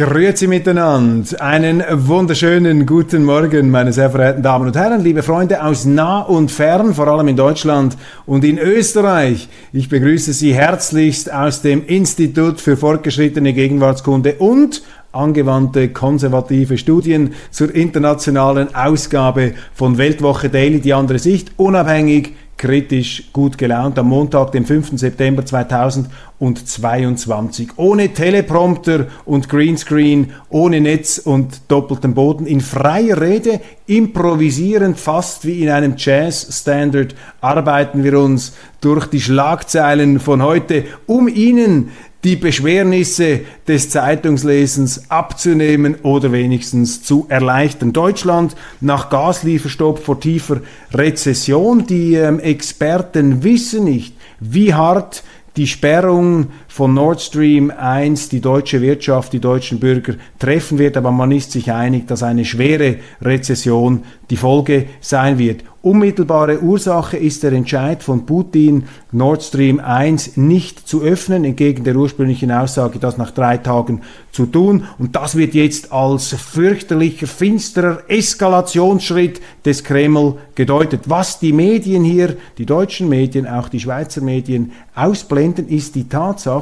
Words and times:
Grüezi 0.00 0.46
miteinander. 0.46 1.42
Einen 1.42 1.84
wunderschönen 1.90 2.86
guten 2.86 3.22
Morgen, 3.22 3.68
meine 3.68 3.92
sehr 3.92 4.08
verehrten 4.08 4.42
Damen 4.42 4.68
und 4.68 4.74
Herren, 4.74 5.02
liebe 5.02 5.22
Freunde 5.22 5.62
aus 5.62 5.84
nah 5.84 6.20
und 6.20 6.50
fern, 6.50 6.94
vor 6.94 7.06
allem 7.06 7.28
in 7.28 7.36
Deutschland 7.36 7.98
und 8.24 8.42
in 8.42 8.56
Österreich. 8.56 9.50
Ich 9.74 9.90
begrüße 9.90 10.32
Sie 10.32 10.54
herzlichst 10.54 11.30
aus 11.30 11.60
dem 11.60 11.84
Institut 11.84 12.62
für 12.62 12.78
fortgeschrittene 12.78 13.52
Gegenwartskunde 13.52 14.36
und 14.38 14.82
angewandte 15.12 15.90
konservative 15.90 16.78
Studien 16.78 17.34
zur 17.50 17.74
internationalen 17.74 18.74
Ausgabe 18.74 19.52
von 19.74 19.98
Weltwoche 19.98 20.48
Daily, 20.48 20.80
die 20.80 20.94
andere 20.94 21.18
Sicht, 21.18 21.52
unabhängig, 21.58 22.36
kritisch, 22.60 23.24
gut 23.32 23.56
gelaunt 23.56 23.98
am 23.98 24.10
Montag, 24.10 24.52
dem 24.52 24.66
5. 24.66 24.98
September 24.98 25.46
2022. 25.46 27.70
Ohne 27.76 28.12
Teleprompter 28.12 29.06
und 29.24 29.48
Greenscreen, 29.48 30.32
ohne 30.50 30.82
Netz 30.82 31.16
und 31.16 31.62
doppeltem 31.68 32.12
Boden, 32.12 32.44
in 32.44 32.60
freier 32.60 33.18
Rede, 33.18 33.62
improvisierend, 33.86 35.00
fast 35.00 35.46
wie 35.46 35.62
in 35.62 35.70
einem 35.70 35.94
Jazz-Standard, 35.96 37.14
arbeiten 37.40 38.04
wir 38.04 38.20
uns 38.20 38.52
durch 38.82 39.06
die 39.06 39.22
Schlagzeilen 39.22 40.20
von 40.20 40.42
heute, 40.42 40.84
um 41.06 41.28
Ihnen 41.28 41.92
die 42.24 42.36
Beschwernisse 42.36 43.40
des 43.66 43.90
Zeitungslesens 43.90 45.10
abzunehmen 45.10 45.96
oder 46.02 46.32
wenigstens 46.32 47.02
zu 47.02 47.26
erleichtern. 47.28 47.92
Deutschland 47.92 48.54
nach 48.80 49.08
Gaslieferstopp 49.08 50.04
vor 50.04 50.20
tiefer 50.20 50.60
Rezession. 50.92 51.86
Die 51.86 52.14
ähm, 52.14 52.38
Experten 52.38 53.42
wissen 53.42 53.84
nicht, 53.84 54.14
wie 54.38 54.74
hart 54.74 55.22
die 55.56 55.66
Sperrung 55.66 56.48
von 56.70 56.94
Nord 56.94 57.20
Stream 57.20 57.72
1 57.72 58.28
die 58.28 58.40
deutsche 58.40 58.80
Wirtschaft, 58.80 59.32
die 59.32 59.40
deutschen 59.40 59.80
Bürger 59.80 60.14
treffen 60.38 60.78
wird, 60.78 60.96
aber 60.96 61.10
man 61.10 61.32
ist 61.32 61.50
sich 61.50 61.72
einig, 61.72 62.06
dass 62.06 62.22
eine 62.22 62.44
schwere 62.44 62.96
Rezession 63.20 64.04
die 64.30 64.36
Folge 64.36 64.86
sein 65.00 65.38
wird. 65.38 65.64
Unmittelbare 65.82 66.60
Ursache 66.60 67.16
ist 67.16 67.42
der 67.42 67.52
Entscheid 67.52 68.02
von 68.02 68.26
Putin, 68.26 68.84
Nord 69.12 69.42
Stream 69.42 69.80
1 69.80 70.36
nicht 70.36 70.86
zu 70.86 71.00
öffnen, 71.00 71.42
entgegen 71.46 71.84
der 71.84 71.96
ursprünglichen 71.96 72.52
Aussage, 72.52 72.98
das 72.98 73.16
nach 73.16 73.30
drei 73.30 73.56
Tagen 73.56 74.02
zu 74.30 74.44
tun. 74.44 74.84
Und 74.98 75.16
das 75.16 75.36
wird 75.36 75.54
jetzt 75.54 75.90
als 75.90 76.34
fürchterlicher, 76.34 77.26
finsterer 77.26 78.02
Eskalationsschritt 78.08 79.40
des 79.64 79.82
Kreml 79.82 80.34
gedeutet. 80.54 81.04
Was 81.06 81.38
die 81.38 81.54
Medien 81.54 82.04
hier, 82.04 82.36
die 82.58 82.66
deutschen 82.66 83.08
Medien, 83.08 83.46
auch 83.46 83.70
die 83.70 83.80
Schweizer 83.80 84.20
Medien 84.20 84.72
ausblenden, 84.94 85.66
ist 85.66 85.94
die 85.94 86.10
Tatsache, 86.10 86.59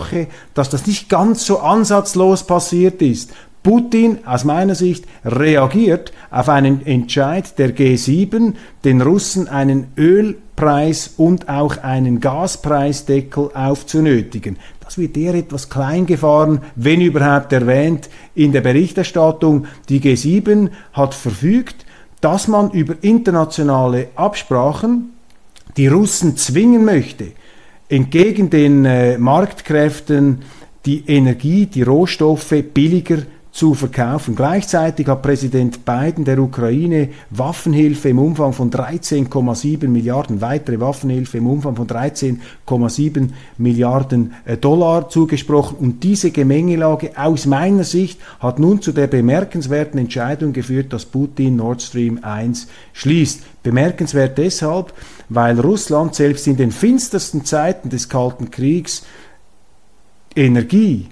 dass 0.55 0.71
das 0.71 0.87
nicht 0.87 1.09
ganz 1.09 1.45
so 1.45 1.61
ansatzlos 1.61 2.45
passiert 2.45 3.03
ist. 3.03 3.33
Putin 3.63 4.19
aus 4.25 4.45
meiner 4.45 4.75
Sicht 4.75 5.05
reagiert 5.25 6.13
auf 6.31 6.49
einen 6.49 6.87
Entscheid 6.87 7.59
der 7.59 7.75
G7, 7.75 8.55
den 8.85 9.01
Russen 9.03 9.49
einen 9.49 9.89
Ölpreis 9.97 11.15
und 11.17 11.49
auch 11.49 11.83
einen 11.83 12.21
Gaspreisdeckel 12.21 13.51
aufzunötigen. 13.55 14.57
Das 14.81 14.97
wird 14.97 15.17
eher 15.19 15.35
etwas 15.35 15.69
klein 15.69 16.07
gefahren, 16.07 16.63
wenn 16.77 17.03
überhaupt 17.03 17.53
erwähnt 17.53 18.09
in 18.35 18.53
der 18.53 18.63
Berichterstattung. 18.63 19.67
Die 19.91 20.01
G7 20.01 20.71
hat 20.95 21.15
verfügt, 21.15 21.85
dass 22.23 22.49
man 22.49 22.71
über 22.71 22.95
internationale 23.03 24.09
Absprachen 24.17 25.13
die 25.77 25.89
Russen 25.89 26.37
zwingen 26.37 26.85
möchte, 26.85 27.33
entgegen 27.89 28.51
den 28.51 28.85
äh, 28.85 29.19
Marktkräften 29.19 30.43
die 30.87 31.05
Energie, 31.07 31.67
die 31.67 31.83
Rohstoffe 31.83 32.55
billiger 32.73 33.19
zu 33.59 33.75
verkaufen. 33.75 34.37
Gleichzeitig 34.37 35.09
hat 35.09 35.21
Präsident 35.21 35.85
Biden 35.85 36.25
der 36.25 36.39
Ukraine 36.39 37.09
Waffenhilfe 37.31 38.11
im 38.11 38.21
Umfang 38.21 38.53
von 38.53 38.71
13,7 38.71 39.89
Milliarden, 39.89 40.41
weitere 40.41 40.79
Waffenhilfe 40.79 41.39
im 41.39 41.49
Umfang 41.49 41.75
von 41.75 41.89
13,7 41.89 43.31
Milliarden 43.57 44.35
äh, 44.45 44.57
Dollar 44.57 45.09
zugesprochen. 45.09 45.77
Und 45.77 46.05
diese 46.05 46.31
Gemengelage 46.31 47.19
aus 47.19 47.47
meiner 47.47 47.83
Sicht 47.83 48.21
hat 48.39 48.61
nun 48.61 48.81
zu 48.81 48.93
der 48.93 49.09
bemerkenswerten 49.09 49.99
Entscheidung 49.99 50.53
geführt, 50.53 50.93
dass 50.93 51.05
Putin 51.05 51.57
Nord 51.57 51.83
Stream 51.83 52.21
1 52.23 52.69
schließt. 52.93 53.43
Bemerkenswert 53.65 54.39
deshalb, 54.39 54.93
weil 55.31 55.59
Russland 55.59 56.15
selbst 56.15 56.47
in 56.47 56.57
den 56.57 56.71
finstersten 56.71 57.45
Zeiten 57.45 57.91
des 57.91 58.09
Kalten 58.09 58.53
Kriegs 58.53 59.05
Energie 60.37 61.09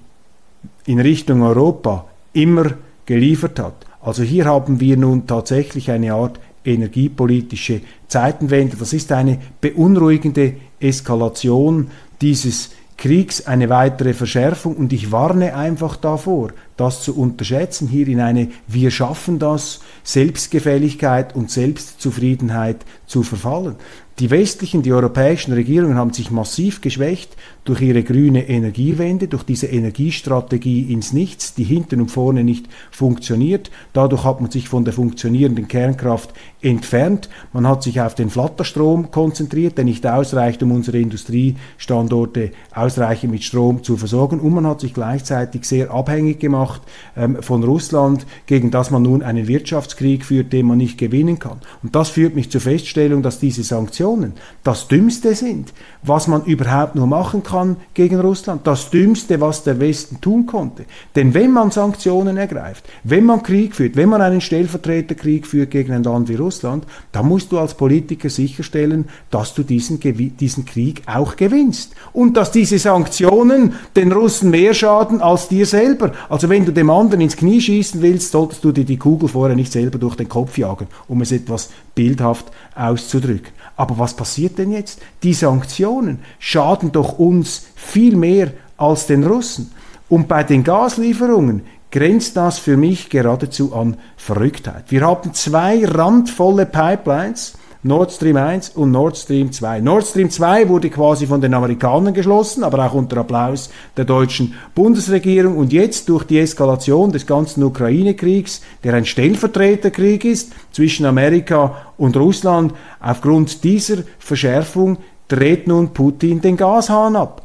in 0.85 1.01
Richtung 1.01 1.41
Europa 1.41 2.05
immer 2.37 2.71
geliefert 3.05 3.59
hat. 3.59 3.85
Also 4.01 4.23
hier 4.23 4.45
haben 4.45 4.79
wir 4.79 4.95
nun 4.95 5.25
tatsächlich 5.27 5.89
eine 5.91 6.13
Art 6.13 6.39
energiepolitische 6.63 7.81
Zeitenwende. 8.07 8.77
Das 8.77 8.93
ist 8.93 9.11
eine 9.11 9.39
beunruhigende 9.59 10.53
Eskalation 10.79 11.89
dieses 12.21 12.71
Kriegs, 12.97 13.45
eine 13.47 13.69
weitere 13.69 14.13
Verschärfung 14.13 14.75
und 14.75 14.93
ich 14.93 15.11
warne 15.11 15.55
einfach 15.55 15.97
davor, 15.97 16.49
das 16.77 17.01
zu 17.01 17.17
unterschätzen, 17.17 17.87
hier 17.87 18.07
in 18.07 18.19
eine 18.19 18.49
Wir 18.67 18.91
schaffen 18.91 19.39
das 19.39 19.81
Selbstgefälligkeit 20.03 21.35
und 21.35 21.51
Selbstzufriedenheit 21.51 22.85
zu 23.07 23.23
verfallen. 23.23 23.75
Die 24.19 24.31
westlichen, 24.31 24.81
die 24.81 24.93
europäischen 24.93 25.53
Regierungen 25.53 25.95
haben 25.95 26.11
sich 26.11 26.31
massiv 26.31 26.81
geschwächt 26.81 27.37
durch 27.65 27.81
ihre 27.81 28.01
grüne 28.01 28.49
Energiewende, 28.49 29.27
durch 29.27 29.43
diese 29.43 29.67
Energiestrategie 29.67 30.91
ins 30.91 31.13
Nichts, 31.13 31.53
die 31.53 31.63
hinten 31.63 32.01
und 32.01 32.09
vorne 32.09 32.43
nicht 32.43 32.65
funktioniert. 32.89 33.69
Dadurch 33.93 34.23
hat 34.23 34.41
man 34.41 34.49
sich 34.49 34.69
von 34.69 34.85
der 34.85 34.93
funktionierenden 34.93 35.67
Kernkraft 35.67 36.33
entfernt. 36.63 37.29
Man 37.53 37.67
hat 37.67 37.83
sich 37.83 38.01
auf 38.01 38.15
den 38.15 38.31
Flatterstrom 38.31 39.11
konzentriert, 39.11 39.77
der 39.77 39.85
nicht 39.85 40.07
ausreicht, 40.07 40.63
um 40.63 40.71
unsere 40.71 40.97
Industriestandorte 40.97 42.53
ausreichend 42.73 43.31
mit 43.31 43.43
Strom 43.43 43.83
zu 43.83 43.97
versorgen. 43.97 44.39
Und 44.39 44.53
man 44.55 44.65
hat 44.65 44.79
sich 44.79 44.95
gleichzeitig 44.95 45.65
sehr 45.65 45.91
abhängig 45.91 46.39
gemacht 46.39 46.66
ähm, 47.15 47.41
von 47.41 47.63
Russland, 47.63 48.25
gegen 48.45 48.71
das 48.71 48.91
man 48.91 49.01
nun 49.01 49.23
einen 49.23 49.47
Wirtschaftskrieg 49.47 50.25
führt, 50.25 50.53
den 50.53 50.67
man 50.67 50.77
nicht 50.77 50.97
gewinnen 50.97 51.39
kann. 51.39 51.59
Und 51.83 51.95
das 51.95 52.09
führt 52.09 52.35
mich 52.35 52.49
zur 52.49 52.61
Feststellung, 52.61 53.21
dass 53.21 53.39
diese 53.39 53.63
Sanktionen 53.63 54.33
das 54.63 54.87
Dümmste 54.87 55.35
sind, 55.35 55.73
was 56.03 56.27
man 56.27 56.43
überhaupt 56.45 56.95
nur 56.95 57.07
machen 57.07 57.43
kann 57.43 57.77
gegen 57.93 58.19
Russland, 58.19 58.65
das 58.65 58.89
Dümmste, 58.89 59.41
was 59.41 59.63
der 59.63 59.79
Westen 59.79 60.21
tun 60.21 60.45
konnte. 60.45 60.85
Denn 61.15 61.33
wenn 61.33 61.51
man 61.51 61.71
Sanktionen 61.71 62.37
ergreift, 62.37 62.85
wenn 63.03 63.25
man 63.25 63.43
Krieg 63.43 63.75
führt, 63.75 63.95
wenn 63.95 64.09
man 64.09 64.21
einen 64.21 64.41
Stellvertreterkrieg 64.41 65.47
führt 65.47 65.71
gegen 65.71 65.93
ein 65.93 66.03
Land 66.03 66.29
wie 66.29 66.35
Russland, 66.35 66.85
dann 67.11 67.27
musst 67.27 67.51
du 67.51 67.59
als 67.59 67.73
Politiker 67.73 68.29
sicherstellen, 68.29 69.05
dass 69.29 69.53
du 69.53 69.63
diesen, 69.63 69.99
diesen 69.99 70.65
Krieg 70.65 71.03
auch 71.05 71.35
gewinnst. 71.35 71.93
Und 72.13 72.37
dass 72.37 72.51
diese 72.51 72.79
Sanktionen 72.79 73.73
den 73.95 74.11
Russen 74.11 74.49
mehr 74.49 74.73
schaden 74.73 75.21
als 75.21 75.47
dir 75.47 75.65
selber. 75.65 76.11
Also 76.29 76.49
wenn 76.49 76.56
du 76.65 76.71
dem 76.71 76.89
anderen 76.89 77.21
ins 77.21 77.35
Knie 77.35 77.61
schießen 77.61 78.01
willst, 78.01 78.31
solltest 78.31 78.63
du 78.63 78.71
dir 78.71 78.85
die 78.85 78.97
Kugel 78.97 79.29
vorher 79.29 79.55
nicht 79.55 79.71
selber 79.71 79.97
durch 79.97 80.15
den 80.15 80.29
Kopf 80.29 80.57
jagen, 80.57 80.87
um 81.07 81.21
es 81.21 81.31
etwas 81.31 81.69
bildhaft 81.95 82.45
auszudrücken. 82.75 83.51
Aber 83.75 83.97
was 83.99 84.15
passiert 84.15 84.57
denn 84.57 84.71
jetzt? 84.71 84.99
Die 85.23 85.33
Sanktionen 85.33 86.19
schaden 86.39 86.91
doch 86.91 87.19
uns 87.19 87.67
viel 87.75 88.15
mehr 88.15 88.53
als 88.77 89.07
den 89.07 89.23
Russen. 89.23 89.71
Und 90.09 90.27
bei 90.27 90.43
den 90.43 90.63
Gaslieferungen 90.63 91.63
grenzt 91.91 92.37
das 92.37 92.59
für 92.59 92.77
mich 92.77 93.09
geradezu 93.09 93.73
an 93.73 93.97
Verrücktheit. 94.15 94.85
Wir 94.89 95.01
haben 95.01 95.33
zwei 95.33 95.85
randvolle 95.85 96.65
Pipelines, 96.65 97.53
Nord 97.83 98.11
Stream 98.11 98.37
1 98.37 98.69
und 98.69 98.91
Nord 98.91 99.17
Stream 99.17 99.51
2. 99.51 99.81
Nord 99.81 100.05
Stream 100.05 100.31
2 100.31 100.67
wurde 100.67 100.89
quasi 100.89 101.27
von 101.27 101.41
den 101.41 101.53
Amerikanern 101.53 102.13
geschlossen, 102.13 102.63
aber 102.63 102.85
auch 102.85 102.93
unter 102.93 103.17
Applaus 103.17 103.69
der 103.95 104.05
deutschen 104.05 104.55
Bundesregierung. 104.73 105.57
Und 105.57 105.71
jetzt 105.71 106.09
durch 106.09 106.23
die 106.23 106.39
Eskalation 106.39 107.11
des 107.11 107.27
ganzen 107.27 107.63
Ukraine-Kriegs, 107.63 108.61
der 108.83 108.95
ein 108.95 109.05
Stellvertreterkrieg 109.05 110.25
ist 110.25 110.53
zwischen 110.71 111.05
Amerika 111.05 111.75
und 111.97 112.17
Russland, 112.17 112.73
aufgrund 112.99 113.63
dieser 113.63 113.97
Verschärfung 114.17 114.97
dreht 115.27 115.67
nun 115.67 115.93
Putin 115.93 116.41
den 116.41 116.57
Gashahn 116.57 117.15
ab. 117.15 117.43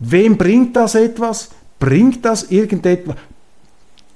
Wem 0.00 0.36
bringt 0.36 0.74
das 0.74 0.96
etwas? 0.96 1.50
Bringt 1.78 2.24
das 2.24 2.50
irgendetwas? 2.50 3.14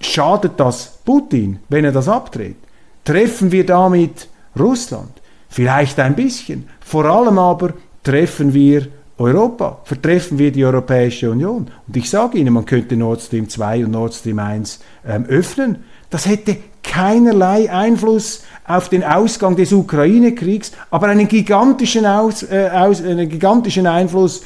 Schadet 0.00 0.58
das 0.58 0.98
Putin, 1.04 1.60
wenn 1.68 1.84
er 1.84 1.92
das 1.92 2.08
abdreht? 2.08 2.56
Treffen 3.04 3.52
wir 3.52 3.64
damit 3.64 4.28
Russland? 4.58 5.10
Vielleicht 5.56 5.98
ein 6.00 6.14
bisschen. 6.14 6.68
Vor 6.80 7.06
allem 7.06 7.38
aber 7.38 7.72
treffen 8.02 8.52
wir 8.52 8.88
Europa, 9.16 9.78
vertreffen 9.84 10.38
wir 10.38 10.52
die 10.52 10.62
Europäische 10.62 11.30
Union. 11.30 11.68
Und 11.86 11.96
ich 11.96 12.10
sage 12.10 12.36
Ihnen, 12.36 12.52
man 12.52 12.66
könnte 12.66 12.94
Nord 12.94 13.22
Stream 13.22 13.48
2 13.48 13.86
und 13.86 13.92
Nord 13.92 14.12
Stream 14.12 14.38
1 14.38 14.80
ähm, 15.08 15.24
öffnen. 15.24 15.84
Das 16.10 16.28
hätte 16.28 16.58
keinerlei 16.82 17.72
Einfluss 17.72 18.44
auf 18.66 18.90
den 18.90 19.02
Ausgang 19.02 19.56
des 19.56 19.72
Ukraine-Kriegs, 19.72 20.72
aber 20.90 21.06
einen 21.06 21.26
gigantischen, 21.26 22.04
Aus, 22.04 22.42
äh, 22.42 22.68
aus, 22.70 23.02
einen 23.02 23.26
gigantischen 23.26 23.86
Einfluss 23.86 24.42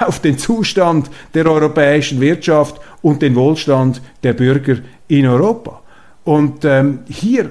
auf 0.00 0.20
den 0.20 0.38
Zustand 0.38 1.10
der 1.34 1.44
europäischen 1.44 2.22
Wirtschaft 2.22 2.80
und 3.02 3.20
den 3.20 3.34
Wohlstand 3.34 4.00
der 4.22 4.32
Bürger 4.32 4.78
in 5.08 5.26
Europa. 5.26 5.82
Und 6.24 6.64
ähm, 6.64 7.00
hier 7.06 7.50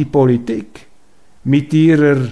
Die 0.00 0.04
Politik 0.06 0.86
mit 1.44 1.72
ihrer 1.72 2.28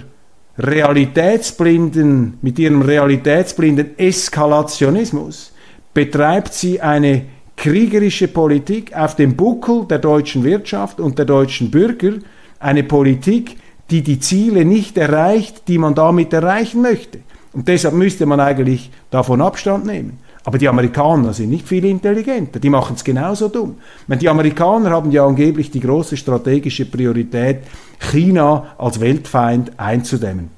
realitätsblinden, 0.57 2.37
mit 2.41 2.59
ihrem 2.59 2.81
realitätsblinden 2.81 3.97
Eskalationismus 3.97 5.53
betreibt 5.93 6.53
sie 6.53 6.81
eine 6.81 7.25
kriegerische 7.55 8.27
Politik 8.27 8.95
auf 8.95 9.15
dem 9.15 9.35
Buckel 9.35 9.85
der 9.85 9.99
deutschen 9.99 10.43
Wirtschaft 10.43 10.99
und 10.99 11.17
der 11.17 11.25
deutschen 11.25 11.71
Bürger, 11.71 12.13
eine 12.59 12.83
Politik, 12.83 13.57
die 13.89 14.01
die 14.01 14.19
Ziele 14.19 14.65
nicht 14.65 14.97
erreicht, 14.97 15.67
die 15.67 15.77
man 15.77 15.95
damit 15.95 16.33
erreichen 16.33 16.81
möchte. 16.81 17.19
Und 17.53 17.67
deshalb 17.67 17.95
müsste 17.95 18.25
man 18.25 18.39
eigentlich 18.39 18.91
davon 19.09 19.41
Abstand 19.41 19.85
nehmen. 19.85 20.19
Aber 20.45 20.57
die 20.57 20.69
Amerikaner 20.69 21.33
sind 21.33 21.49
nicht 21.49 21.67
viel 21.67 21.85
intelligenter, 21.85 22.59
die 22.59 22.69
machen 22.69 22.95
es 22.95 23.03
genauso 23.03 23.49
dumm. 23.49 23.75
Die 24.07 24.29
Amerikaner 24.29 24.89
haben 24.89 25.11
ja 25.11 25.25
angeblich 25.25 25.69
die 25.69 25.81
große 25.81 26.17
strategische 26.17 26.85
Priorität, 26.85 27.59
China 27.99 28.75
als 28.77 28.99
Weltfeind 28.99 29.71
einzudämmen. 29.77 30.49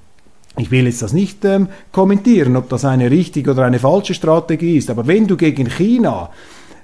Ich 0.58 0.70
will 0.70 0.86
jetzt 0.86 1.02
das 1.02 1.14
nicht 1.14 1.44
ähm, 1.46 1.70
kommentieren, 1.92 2.56
ob 2.58 2.70
das 2.70 2.86
eine 2.86 3.10
richtige 3.10 3.52
oder 3.52 3.66
eine 3.66 3.80
falsche 3.80 4.14
Strategie 4.14 4.78
ist, 4.78 4.90
aber 4.90 5.08
wenn 5.08 5.26
du 5.26 5.38
gegen 5.38 5.68
China 5.70 6.30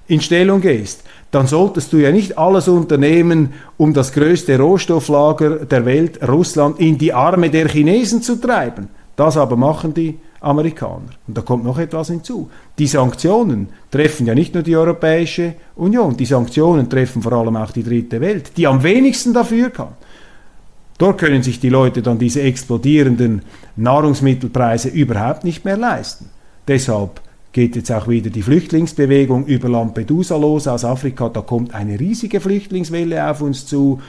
in 0.07 0.21
Stellung 0.21 0.61
gehst, 0.61 1.03
dann 1.31 1.47
solltest 1.47 1.91
du 1.91 1.97
ja 1.97 2.11
nicht 2.11 2.37
alles 2.37 2.69
unternehmen, 2.69 3.53
um 3.75 3.93
das 3.93 4.13
größte 4.13 4.57
Rohstofflager 4.57 5.65
der 5.65 5.85
Welt, 5.85 6.25
Russland, 6.27 6.79
in 6.79 6.97
die 6.97 7.13
Arme 7.13 7.49
der 7.49 7.67
Chinesen 7.67 8.21
zu 8.21 8.39
treiben. 8.39 8.87
Das 9.17 9.35
aber 9.35 9.57
machen 9.57 9.93
die 9.93 10.17
Amerikaner. 10.39 11.09
Und 11.27 11.37
da 11.37 11.41
kommt 11.41 11.63
noch 11.63 11.77
etwas 11.77 12.07
hinzu. 12.09 12.49
Die 12.77 12.87
Sanktionen 12.87 13.69
treffen 13.91 14.27
ja 14.27 14.35
nicht 14.35 14.53
nur 14.53 14.63
die 14.63 14.75
Europäische 14.75 15.55
Union, 15.75 16.15
die 16.15 16.25
Sanktionen 16.25 16.89
treffen 16.89 17.21
vor 17.21 17.33
allem 17.33 17.55
auch 17.55 17.71
die 17.71 17.83
dritte 17.83 18.21
Welt, 18.21 18.51
die 18.57 18.67
am 18.67 18.83
wenigsten 18.83 19.33
dafür 19.33 19.69
kann. 19.69 19.93
Dort 20.97 21.19
können 21.19 21.43
sich 21.43 21.59
die 21.59 21.69
Leute 21.69 22.01
dann 22.01 22.17
diese 22.17 22.41
explodierenden 22.41 23.43
Nahrungsmittelpreise 23.75 24.89
überhaupt 24.89 25.43
nicht 25.43 25.63
mehr 25.63 25.77
leisten. 25.77 26.29
Deshalb 26.67 27.21
geht 27.51 27.75
jetzt 27.75 27.91
auch 27.91 28.07
wieder 28.07 28.29
die 28.29 28.41
Flüchtlingsbewegung 28.41 29.45
über 29.45 29.69
Lampedusa 29.69 30.37
los 30.37 30.67
aus 30.67 30.85
Afrika. 30.85 31.29
Da 31.29 31.41
kommt 31.41 31.73
eine 31.73 31.99
riesige 31.99 32.39
Flüchtlingswelle 32.39 33.29
auf 33.29 33.41
uns 33.41 33.65
zu. 33.65 34.01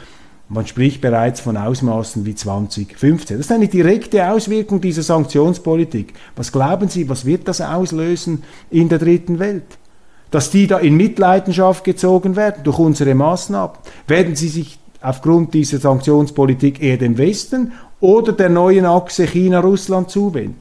Man 0.51 0.67
spricht 0.67 1.03
bereits 1.03 1.41
von 1.41 1.59
Ausmaßen 1.59 2.25
wie 2.25 2.35
2015. 2.35 3.37
Das 3.37 3.47
ist 3.47 3.53
eine 3.53 3.69
direkte 3.69 4.31
Auswirkung 4.31 4.81
dieser 4.81 5.03
Sanktionspolitik. 5.03 6.15
Was 6.37 6.53
glauben 6.53 6.89
Sie, 6.89 7.09
was 7.11 7.27
wird 7.27 7.49
das 7.49 7.61
auslösen 7.61 8.45
in 8.71 8.89
der 8.89 8.99
dritten 8.99 9.39
Welt? 9.39 9.77
Dass 10.31 10.51
die 10.51 10.67
da 10.67 10.79
in 10.79 10.97
Mitleidenschaft 10.97 11.85
gezogen 11.85 12.35
werden 12.35 12.63
durch 12.65 12.79
unsere 12.79 13.15
Maßnahmen? 13.15 13.77
Werden 14.07 14.37
sie 14.37 14.49
sich 14.49 14.79
aufgrund 15.03 15.53
dieser 15.53 15.79
Sanktionspolitik 15.79 16.83
eher 16.83 16.97
dem 16.97 17.19
Westen 17.19 17.73
oder 18.01 18.33
der 18.33 18.49
neuen 18.49 18.87
Achse 18.87 19.27
China-Russland 19.27 20.11
zuwenden? 20.11 20.57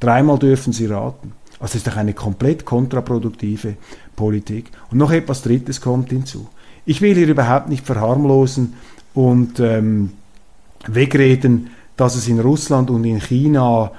Dreimal 0.00 0.38
dürfen 0.38 0.72
Sie 0.72 0.86
raten. 0.86 1.32
Also 1.60 1.76
ist 1.76 1.86
doch 1.86 1.96
eine 1.96 2.14
komplett 2.14 2.64
kontraproduktive 2.64 3.76
Politik. 4.16 4.70
Und 4.90 4.98
noch 4.98 5.12
etwas 5.12 5.42
Drittes 5.42 5.80
kommt 5.80 6.10
hinzu. 6.10 6.46
Ich 6.86 7.00
will 7.00 7.14
hier 7.14 7.28
überhaupt 7.28 7.68
nicht 7.70 7.86
verharmlosen, 7.86 8.74
und 9.14 9.60
ähm, 9.60 10.10
wegreden, 10.86 11.70
dass 11.96 12.16
es 12.16 12.28
in 12.28 12.40
Russland 12.40 12.90
und 12.90 13.04
in 13.04 13.20
China 13.20 13.92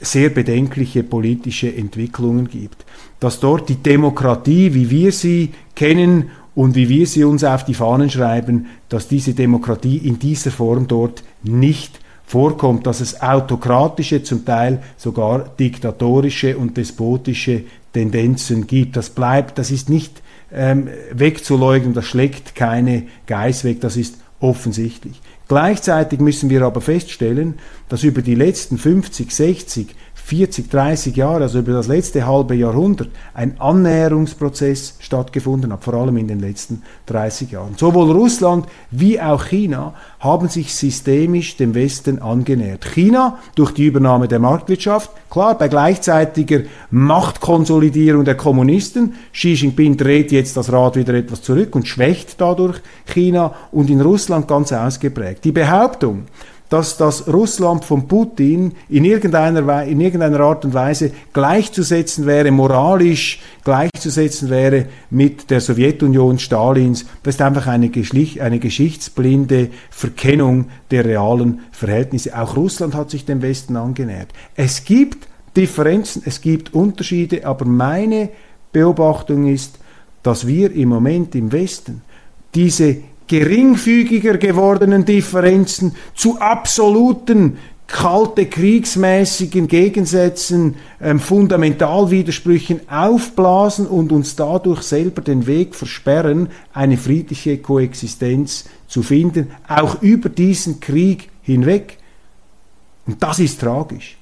sehr 0.00 0.30
bedenkliche 0.30 1.02
politische 1.02 1.74
Entwicklungen 1.74 2.48
gibt. 2.48 2.84
Dass 3.20 3.40
dort 3.40 3.68
die 3.68 3.76
Demokratie, 3.76 4.74
wie 4.74 4.90
wir 4.90 5.12
sie 5.12 5.52
kennen 5.74 6.30
und 6.54 6.74
wie 6.74 6.88
wir 6.88 7.06
sie 7.06 7.24
uns 7.24 7.44
auf 7.44 7.64
die 7.64 7.74
Fahnen 7.74 8.10
schreiben, 8.10 8.66
dass 8.88 9.08
diese 9.08 9.34
Demokratie 9.34 9.98
in 9.98 10.18
dieser 10.18 10.50
Form 10.50 10.86
dort 10.88 11.22
nicht 11.42 12.00
vorkommt, 12.26 12.86
dass 12.86 13.00
es 13.00 13.22
autokratische, 13.22 14.22
zum 14.22 14.44
Teil 14.44 14.82
sogar 14.96 15.48
diktatorische 15.58 16.58
und 16.58 16.76
despotische 16.76 17.62
Tendenzen 17.92 18.66
gibt. 18.66 18.96
Das 18.96 19.10
bleibt, 19.10 19.58
das 19.58 19.70
ist 19.70 19.88
nicht 19.88 20.20
ähm, 20.52 20.88
wegzuleugnen, 21.12 21.94
das 21.94 22.06
schlägt 22.06 22.54
keine 22.54 23.04
Geiß 23.26 23.64
weg, 23.64 23.80
das 23.80 23.96
ist 23.96 24.16
offensichtlich. 24.40 25.20
Gleichzeitig 25.48 26.20
müssen 26.20 26.50
wir 26.50 26.62
aber 26.62 26.80
feststellen, 26.80 27.54
dass 27.88 28.02
über 28.02 28.22
die 28.22 28.34
letzten 28.34 28.78
50, 28.78 29.30
60, 29.30 29.94
40, 30.26 30.68
30 30.70 31.14
Jahre, 31.14 31.44
also 31.44 31.60
über 31.60 31.72
das 31.72 31.86
letzte 31.86 32.26
halbe 32.26 32.56
Jahrhundert, 32.56 33.10
ein 33.32 33.60
Annäherungsprozess 33.60 34.96
stattgefunden 34.98 35.72
hat, 35.72 35.84
vor 35.84 35.94
allem 35.94 36.16
in 36.16 36.26
den 36.26 36.40
letzten 36.40 36.82
30 37.06 37.52
Jahren. 37.52 37.74
Sowohl 37.76 38.10
Russland 38.10 38.66
wie 38.90 39.20
auch 39.20 39.44
China 39.44 39.94
haben 40.18 40.48
sich 40.48 40.74
systemisch 40.74 41.56
dem 41.58 41.76
Westen 41.76 42.20
angenähert. 42.20 42.84
China 42.86 43.38
durch 43.54 43.70
die 43.70 43.86
Übernahme 43.86 44.26
der 44.26 44.40
Marktwirtschaft, 44.40 45.12
klar, 45.30 45.56
bei 45.56 45.68
gleichzeitiger 45.68 46.62
Machtkonsolidierung 46.90 48.24
der 48.24 48.36
Kommunisten. 48.36 49.14
Xi 49.32 49.52
Jinping 49.52 49.96
dreht 49.96 50.32
jetzt 50.32 50.56
das 50.56 50.72
Rad 50.72 50.96
wieder 50.96 51.14
etwas 51.14 51.42
zurück 51.42 51.76
und 51.76 51.86
schwächt 51.86 52.40
dadurch 52.40 52.80
China 53.06 53.54
und 53.70 53.90
in 53.90 54.00
Russland 54.00 54.48
ganz 54.48 54.72
ausgeprägt. 54.72 55.44
Die 55.44 55.52
Behauptung, 55.52 56.24
dass 56.68 56.96
das 56.96 57.28
Russland 57.28 57.84
von 57.84 58.08
Putin 58.08 58.72
in 58.88 59.04
irgendeiner, 59.04 59.84
in 59.84 60.00
irgendeiner 60.00 60.40
Art 60.40 60.64
und 60.64 60.74
Weise 60.74 61.12
gleichzusetzen 61.32 62.26
wäre, 62.26 62.50
moralisch 62.50 63.40
gleichzusetzen 63.64 64.50
wäre 64.50 64.86
mit 65.10 65.48
der 65.50 65.60
Sowjetunion 65.60 66.38
Stalins. 66.38 67.06
Das 67.22 67.36
ist 67.36 67.42
einfach 67.42 67.68
eine, 67.68 67.90
eine 68.40 68.58
geschichtsblinde 68.58 69.70
Verkennung 69.90 70.66
der 70.90 71.04
realen 71.04 71.60
Verhältnisse. 71.70 72.36
Auch 72.36 72.56
Russland 72.56 72.94
hat 72.94 73.10
sich 73.10 73.24
dem 73.24 73.42
Westen 73.42 73.76
angenähert. 73.76 74.28
Es 74.56 74.84
gibt 74.84 75.28
Differenzen, 75.56 76.22
es 76.26 76.40
gibt 76.40 76.74
Unterschiede, 76.74 77.46
aber 77.46 77.64
meine 77.64 78.30
Beobachtung 78.72 79.46
ist, 79.46 79.78
dass 80.22 80.46
wir 80.46 80.72
im 80.72 80.88
Moment 80.88 81.34
im 81.36 81.52
Westen 81.52 82.02
diese 82.54 82.96
geringfügiger 83.26 84.38
gewordenen 84.38 85.04
Differenzen 85.04 85.94
zu 86.14 86.40
absoluten 86.40 87.58
kalte 87.86 88.46
kriegsmäßigen 88.46 89.68
Gegensätzen, 89.68 90.74
ähm, 91.00 91.20
Fundamentalwidersprüchen 91.20 92.88
aufblasen 92.88 93.86
und 93.86 94.10
uns 94.10 94.34
dadurch 94.34 94.82
selber 94.82 95.22
den 95.22 95.46
Weg 95.46 95.74
versperren, 95.74 96.48
eine 96.72 96.96
friedliche 96.96 97.58
Koexistenz 97.58 98.64
zu 98.88 99.02
finden, 99.02 99.52
auch 99.68 100.02
über 100.02 100.28
diesen 100.28 100.80
Krieg 100.80 101.30
hinweg. 101.42 101.98
Und 103.06 103.22
das 103.22 103.38
ist 103.38 103.60
tragisch. 103.60 104.16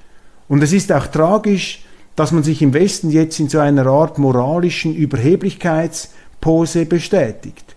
Und 0.46 0.62
es 0.62 0.74
ist 0.74 0.92
auch 0.92 1.06
tragisch, 1.06 1.84
dass 2.16 2.32
man 2.32 2.42
sich 2.42 2.60
im 2.60 2.74
Westen 2.74 3.10
jetzt 3.10 3.40
in 3.40 3.48
so 3.48 3.60
einer 3.60 3.86
Art 3.86 4.18
moralischen 4.18 4.94
Überheblichkeitspose 4.94 6.84
bestätigt 6.84 7.73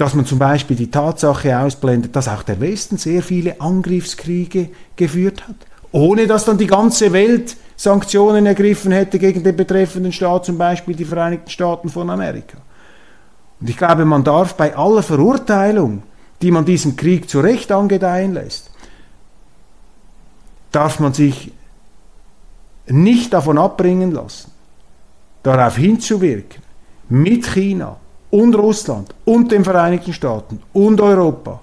dass 0.00 0.14
man 0.14 0.24
zum 0.24 0.38
Beispiel 0.38 0.76
die 0.76 0.90
Tatsache 0.90 1.58
ausblendet, 1.58 2.16
dass 2.16 2.26
auch 2.26 2.42
der 2.42 2.58
Westen 2.58 2.96
sehr 2.96 3.22
viele 3.22 3.60
Angriffskriege 3.60 4.70
geführt 4.96 5.46
hat, 5.46 5.56
ohne 5.92 6.26
dass 6.26 6.46
dann 6.46 6.56
die 6.56 6.66
ganze 6.66 7.12
Welt 7.12 7.54
Sanktionen 7.76 8.46
ergriffen 8.46 8.92
hätte 8.92 9.18
gegen 9.18 9.42
den 9.42 9.54
betreffenden 9.54 10.12
Staat, 10.12 10.46
zum 10.46 10.56
Beispiel 10.56 10.96
die 10.96 11.04
Vereinigten 11.04 11.50
Staaten 11.50 11.90
von 11.90 12.08
Amerika. 12.08 12.56
Und 13.60 13.68
ich 13.68 13.76
glaube, 13.76 14.06
man 14.06 14.24
darf 14.24 14.54
bei 14.54 14.74
aller 14.74 15.02
Verurteilung, 15.02 16.02
die 16.40 16.50
man 16.50 16.64
diesem 16.64 16.96
Krieg 16.96 17.28
zu 17.28 17.40
Recht 17.40 17.70
angedeihen 17.70 18.32
lässt, 18.32 18.70
darf 20.72 20.98
man 20.98 21.12
sich 21.12 21.52
nicht 22.86 23.34
davon 23.34 23.58
abbringen 23.58 24.12
lassen, 24.12 24.50
darauf 25.42 25.76
hinzuwirken, 25.76 26.62
mit 27.10 27.46
China 27.46 27.98
und 28.30 28.54
Russland 28.54 29.14
und 29.24 29.52
den 29.52 29.64
Vereinigten 29.64 30.12
Staaten 30.12 30.60
und 30.72 31.00
Europa 31.00 31.60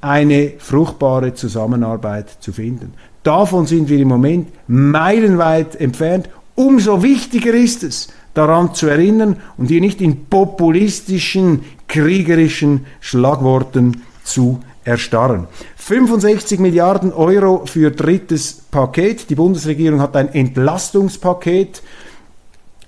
eine 0.00 0.52
fruchtbare 0.58 1.34
Zusammenarbeit 1.34 2.36
zu 2.40 2.52
finden. 2.52 2.92
Davon 3.22 3.66
sind 3.66 3.88
wir 3.88 3.98
im 3.98 4.08
Moment 4.08 4.48
meilenweit 4.66 5.76
entfernt 5.76 6.28
Umso 6.54 7.02
wichtiger 7.02 7.52
ist 7.52 7.82
es, 7.82 8.08
daran 8.32 8.74
zu 8.74 8.86
erinnern 8.86 9.36
und 9.56 9.68
hier 9.68 9.80
nicht 9.80 10.00
in 10.00 10.26
populistischen, 10.26 11.64
kriegerischen 11.88 12.86
Schlagworten 13.00 14.02
zu 14.22 14.60
erstarren. 14.84 15.48
65 15.76 16.60
Milliarden 16.60 17.12
Euro 17.12 17.66
für 17.66 17.90
drittes 17.90 18.62
Paket. 18.70 19.30
Die 19.30 19.34
Bundesregierung 19.34 20.00
hat 20.00 20.14
ein 20.14 20.32
Entlastungspaket 20.32 21.82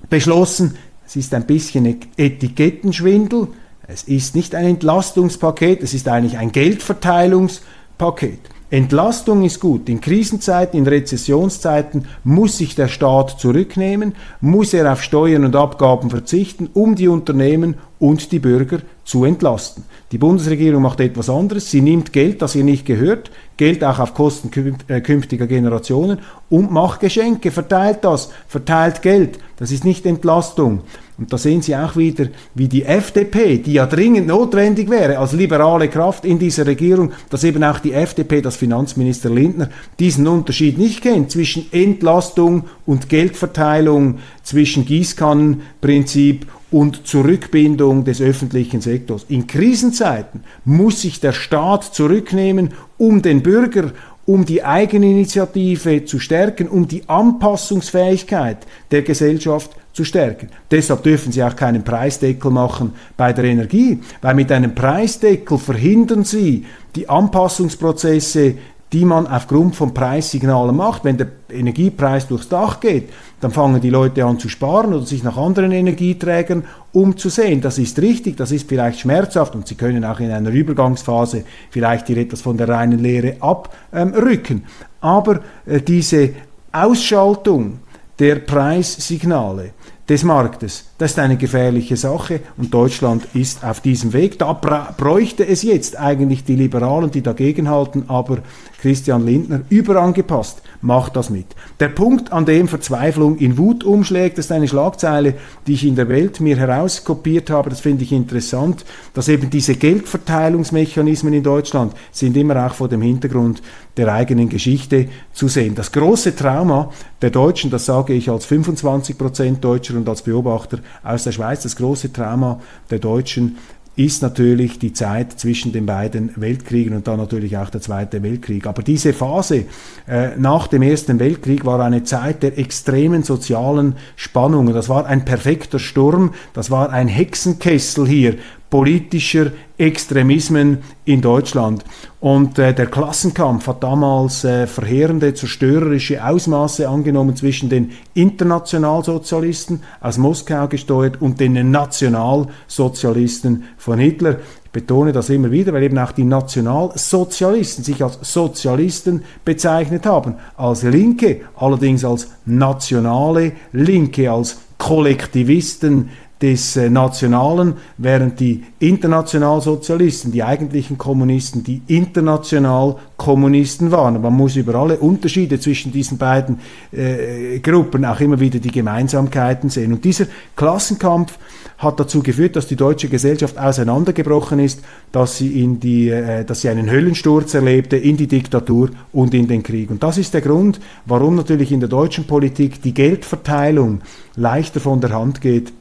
beschlossen. 0.08 0.76
Es 1.16 1.24
ist 1.24 1.32
ein 1.32 1.46
bisschen 1.46 1.98
Etikettenschwindel. 2.18 3.48
Es 3.88 4.02
ist 4.02 4.36
nicht 4.36 4.54
ein 4.54 4.66
Entlastungspaket, 4.66 5.82
es 5.82 5.94
ist 5.94 6.08
eigentlich 6.08 6.36
ein 6.36 6.52
Geldverteilungspaket. 6.52 8.40
Entlastung 8.68 9.42
ist 9.42 9.58
gut. 9.58 9.88
In 9.88 10.02
Krisenzeiten, 10.02 10.78
in 10.78 10.86
Rezessionszeiten 10.86 12.04
muss 12.22 12.58
sich 12.58 12.74
der 12.74 12.88
Staat 12.88 13.40
zurücknehmen, 13.40 14.14
muss 14.42 14.74
er 14.74 14.92
auf 14.92 15.02
Steuern 15.02 15.46
und 15.46 15.56
Abgaben 15.56 16.10
verzichten, 16.10 16.68
um 16.74 16.96
die 16.96 17.08
Unternehmen 17.08 17.76
und 17.98 18.32
die 18.32 18.38
Bürger 18.38 18.78
zu 19.04 19.24
entlasten. 19.24 19.84
Die 20.12 20.18
Bundesregierung 20.18 20.82
macht 20.82 21.00
etwas 21.00 21.30
anderes. 21.30 21.70
Sie 21.70 21.80
nimmt 21.80 22.12
Geld, 22.12 22.42
das 22.42 22.54
ihr 22.54 22.64
nicht 22.64 22.86
gehört, 22.86 23.30
Geld 23.56 23.82
auch 23.82 23.98
auf 23.98 24.14
Kosten 24.14 24.50
äh, 24.88 25.00
künftiger 25.00 25.46
Generationen 25.46 26.18
und 26.50 26.70
macht 26.70 27.00
Geschenke, 27.00 27.50
verteilt 27.50 27.98
das, 28.02 28.30
verteilt 28.48 29.02
Geld. 29.02 29.38
Das 29.56 29.70
ist 29.70 29.84
nicht 29.84 30.04
Entlastung. 30.06 30.82
Und 31.18 31.32
da 31.32 31.38
sehen 31.38 31.62
Sie 31.62 31.74
auch 31.74 31.96
wieder, 31.96 32.26
wie 32.54 32.68
die 32.68 32.84
FDP, 32.84 33.56
die 33.56 33.72
ja 33.74 33.86
dringend 33.86 34.26
notwendig 34.26 34.90
wäre 34.90 35.18
als 35.18 35.32
liberale 35.32 35.88
Kraft 35.88 36.26
in 36.26 36.38
dieser 36.38 36.66
Regierung, 36.66 37.12
dass 37.30 37.42
eben 37.42 37.64
auch 37.64 37.78
die 37.78 37.94
FDP, 37.94 38.42
das 38.42 38.56
Finanzminister 38.56 39.30
Lindner, 39.30 39.70
diesen 39.98 40.28
Unterschied 40.28 40.76
nicht 40.76 41.00
kennt 41.00 41.30
zwischen 41.30 41.72
Entlastung 41.72 42.64
und 42.84 43.08
Geldverteilung, 43.08 44.18
zwischen 44.42 44.84
Gießkannenprinzip 44.84 46.46
und 46.70 47.06
Zurückbindung 47.06 48.04
des 48.04 48.20
öffentlichen 48.20 48.80
Sektors. 48.80 49.26
In 49.28 49.46
Krisenzeiten 49.46 50.42
muss 50.64 51.02
sich 51.02 51.20
der 51.20 51.32
Staat 51.32 51.84
zurücknehmen, 51.84 52.72
um 52.98 53.22
den 53.22 53.42
Bürger, 53.42 53.92
um 54.26 54.44
die 54.44 54.64
Eigeninitiative 54.64 56.04
zu 56.04 56.18
stärken, 56.18 56.68
um 56.68 56.88
die 56.88 57.08
Anpassungsfähigkeit 57.08 58.58
der 58.90 59.02
Gesellschaft 59.02 59.70
zu 59.92 60.04
stärken. 60.04 60.48
Deshalb 60.70 61.04
dürfen 61.04 61.32
Sie 61.32 61.42
auch 61.42 61.56
keinen 61.56 61.84
Preisdeckel 61.84 62.50
machen 62.50 62.92
bei 63.16 63.32
der 63.32 63.44
Energie, 63.44 64.00
weil 64.20 64.34
mit 64.34 64.50
einem 64.50 64.74
Preisdeckel 64.74 65.58
verhindern 65.58 66.24
Sie 66.24 66.66
die 66.96 67.08
Anpassungsprozesse 67.08 68.56
die 68.92 69.04
man 69.04 69.26
aufgrund 69.26 69.74
von 69.74 69.92
Preissignalen 69.92 70.76
macht. 70.76 71.04
Wenn 71.04 71.16
der 71.16 71.28
Energiepreis 71.50 72.28
durchs 72.28 72.48
Dach 72.48 72.80
geht, 72.80 73.10
dann 73.40 73.50
fangen 73.50 73.80
die 73.80 73.90
Leute 73.90 74.24
an 74.24 74.38
zu 74.38 74.48
sparen 74.48 74.94
oder 74.94 75.04
sich 75.04 75.22
nach 75.22 75.36
anderen 75.36 75.72
Energieträgern 75.72 76.64
umzusehen. 76.92 77.60
Das 77.60 77.78
ist 77.78 77.98
richtig, 78.00 78.36
das 78.36 78.52
ist 78.52 78.68
vielleicht 78.68 79.00
schmerzhaft 79.00 79.54
und 79.54 79.66
Sie 79.66 79.74
können 79.74 80.04
auch 80.04 80.20
in 80.20 80.30
einer 80.30 80.50
Übergangsphase 80.50 81.44
vielleicht 81.70 82.06
hier 82.06 82.18
etwas 82.18 82.40
von 82.40 82.56
der 82.56 82.68
reinen 82.68 83.00
Lehre 83.00 83.36
abrücken. 83.40 84.64
Aber 85.00 85.40
äh, 85.66 85.80
diese 85.80 86.30
Ausschaltung 86.72 87.80
der 88.18 88.36
Preissignale 88.36 89.72
des 90.08 90.22
Marktes, 90.22 90.84
das 90.98 91.12
ist 91.12 91.18
eine 91.18 91.36
gefährliche 91.36 91.96
Sache 91.96 92.40
und 92.56 92.72
Deutschland 92.72 93.26
ist 93.34 93.64
auf 93.64 93.80
diesem 93.80 94.12
Weg. 94.12 94.38
Da 94.38 94.52
bräuchte 94.52 95.46
es 95.46 95.62
jetzt 95.62 95.98
eigentlich 95.98 96.44
die 96.44 96.54
Liberalen, 96.54 97.10
die 97.10 97.22
dagegenhalten, 97.22 98.04
aber 98.08 98.38
Christian 98.80 99.26
Lindner 99.26 99.62
überangepasst 99.68 100.62
macht 100.86 101.16
das 101.16 101.30
mit. 101.30 101.46
Der 101.80 101.88
Punkt, 101.88 102.32
an 102.32 102.46
dem 102.46 102.68
Verzweiflung 102.68 103.36
in 103.38 103.58
Wut 103.58 103.84
umschlägt, 103.84 104.38
ist 104.38 104.52
eine 104.52 104.68
Schlagzeile, 104.68 105.34
die 105.66 105.74
ich 105.74 105.84
in 105.84 105.96
der 105.96 106.08
Welt 106.08 106.40
mir 106.40 106.56
herauskopiert 106.56 107.50
habe, 107.50 107.70
das 107.70 107.80
finde 107.80 108.04
ich 108.04 108.12
interessant, 108.12 108.84
dass 109.12 109.28
eben 109.28 109.50
diese 109.50 109.74
Geldverteilungsmechanismen 109.74 111.34
in 111.34 111.42
Deutschland 111.42 111.92
sind 112.12 112.36
immer 112.36 112.64
auch 112.64 112.74
vor 112.74 112.88
dem 112.88 113.02
Hintergrund 113.02 113.62
der 113.96 114.12
eigenen 114.12 114.48
Geschichte 114.48 115.08
zu 115.32 115.48
sehen. 115.48 115.74
Das 115.74 115.90
große 115.90 116.36
Trauma 116.36 116.92
der 117.22 117.30
Deutschen, 117.30 117.70
das 117.70 117.86
sage 117.86 118.12
ich 118.12 118.30
als 118.30 118.44
25 118.44 119.18
Prozent 119.18 119.64
Deutscher 119.64 119.96
und 119.96 120.08
als 120.08 120.22
Beobachter 120.22 120.78
aus 121.02 121.24
der 121.24 121.32
Schweiz, 121.32 121.62
das 121.62 121.76
große 121.76 122.12
Trauma 122.12 122.60
der 122.90 122.98
Deutschen 122.98 123.56
ist 123.96 124.20
natürlich 124.20 124.78
die 124.78 124.92
Zeit 124.92 125.32
zwischen 125.40 125.72
den 125.72 125.86
beiden 125.86 126.30
Weltkriegen 126.36 126.94
und 126.94 127.08
dann 127.08 127.18
natürlich 127.18 127.56
auch 127.56 127.70
der 127.70 127.80
Zweite 127.80 128.22
Weltkrieg. 128.22 128.66
Aber 128.66 128.82
diese 128.82 129.14
Phase 129.14 129.64
äh, 130.06 130.36
nach 130.36 130.66
dem 130.66 130.82
Ersten 130.82 131.18
Weltkrieg 131.18 131.64
war 131.64 131.80
eine 131.80 132.04
Zeit 132.04 132.42
der 132.42 132.58
extremen 132.58 133.22
sozialen 133.22 133.96
Spannungen. 134.14 134.74
Das 134.74 134.90
war 134.90 135.06
ein 135.06 135.24
perfekter 135.24 135.78
Sturm, 135.78 136.34
das 136.52 136.70
war 136.70 136.90
ein 136.90 137.08
Hexenkessel 137.08 138.06
hier 138.06 138.34
politischer 138.70 139.52
Extremismen 139.78 140.78
in 141.04 141.20
Deutschland. 141.20 141.84
Und 142.20 142.58
äh, 142.58 142.74
der 142.74 142.86
Klassenkampf 142.86 143.66
hat 143.66 143.82
damals 143.82 144.42
äh, 144.44 144.66
verheerende, 144.66 145.34
zerstörerische 145.34 146.24
Ausmaße 146.24 146.88
angenommen 146.88 147.36
zwischen 147.36 147.68
den 147.68 147.92
Internationalsozialisten 148.14 149.82
aus 150.00 150.18
Moskau 150.18 150.66
gesteuert 150.66 151.20
und 151.20 151.38
den 151.38 151.70
Nationalsozialisten 151.70 153.64
von 153.76 153.98
Hitler. 153.98 154.38
Ich 154.64 154.70
betone 154.72 155.12
das 155.12 155.30
immer 155.30 155.50
wieder, 155.50 155.72
weil 155.72 155.84
eben 155.84 155.98
auch 155.98 156.12
die 156.12 156.24
Nationalsozialisten 156.24 157.84
sich 157.84 158.02
als 158.02 158.18
Sozialisten 158.22 159.22
bezeichnet 159.44 160.06
haben, 160.06 160.34
als 160.56 160.82
Linke, 160.82 161.42
allerdings 161.54 162.04
als 162.04 162.28
nationale 162.44 163.52
Linke, 163.72 164.30
als 164.30 164.58
Kollektivisten, 164.78 166.10
des 166.42 166.76
äh, 166.76 166.90
Nationalen, 166.90 167.74
während 167.96 168.38
die 168.40 168.64
Internationalsozialisten, 168.78 170.32
die 170.32 170.42
eigentlichen 170.42 170.98
Kommunisten, 170.98 171.64
die 171.64 171.80
Internationalkommunisten 171.86 173.90
waren. 173.90 174.20
Man 174.20 174.34
muss 174.34 174.56
über 174.56 174.74
alle 174.74 174.98
Unterschiede 174.98 175.58
zwischen 175.58 175.92
diesen 175.92 176.18
beiden 176.18 176.58
äh, 176.92 177.58
Gruppen 177.60 178.04
auch 178.04 178.20
immer 178.20 178.38
wieder 178.38 178.58
die 178.58 178.70
Gemeinsamkeiten 178.70 179.70
sehen. 179.70 179.94
Und 179.94 180.04
dieser 180.04 180.26
Klassenkampf 180.56 181.38
hat 181.78 181.98
dazu 182.00 182.22
geführt, 182.22 182.56
dass 182.56 182.66
die 182.66 182.76
deutsche 182.76 183.08
Gesellschaft 183.08 183.58
auseinandergebrochen 183.58 184.58
ist, 184.58 184.82
dass 185.12 185.38
sie, 185.38 185.62
in 185.62 185.80
die, 185.80 186.10
äh, 186.10 186.44
dass 186.44 186.60
sie 186.60 186.68
einen 186.68 186.90
Höllensturz 186.90 187.54
erlebte 187.54 187.96
in 187.96 188.18
die 188.18 188.26
Diktatur 188.26 188.90
und 189.12 189.32
in 189.32 189.48
den 189.48 189.62
Krieg. 189.62 189.90
Und 189.90 190.02
das 190.02 190.18
ist 190.18 190.34
der 190.34 190.42
Grund, 190.42 190.80
warum 191.06 191.34
natürlich 191.34 191.72
in 191.72 191.80
der 191.80 191.88
deutschen 191.88 192.24
Politik 192.24 192.82
die 192.82 192.92
Geldverteilung 192.92 194.02
leichter 194.36 194.80
von 194.80 195.00
der 195.00 195.14
Hand 195.14 195.40
geht 195.40 195.72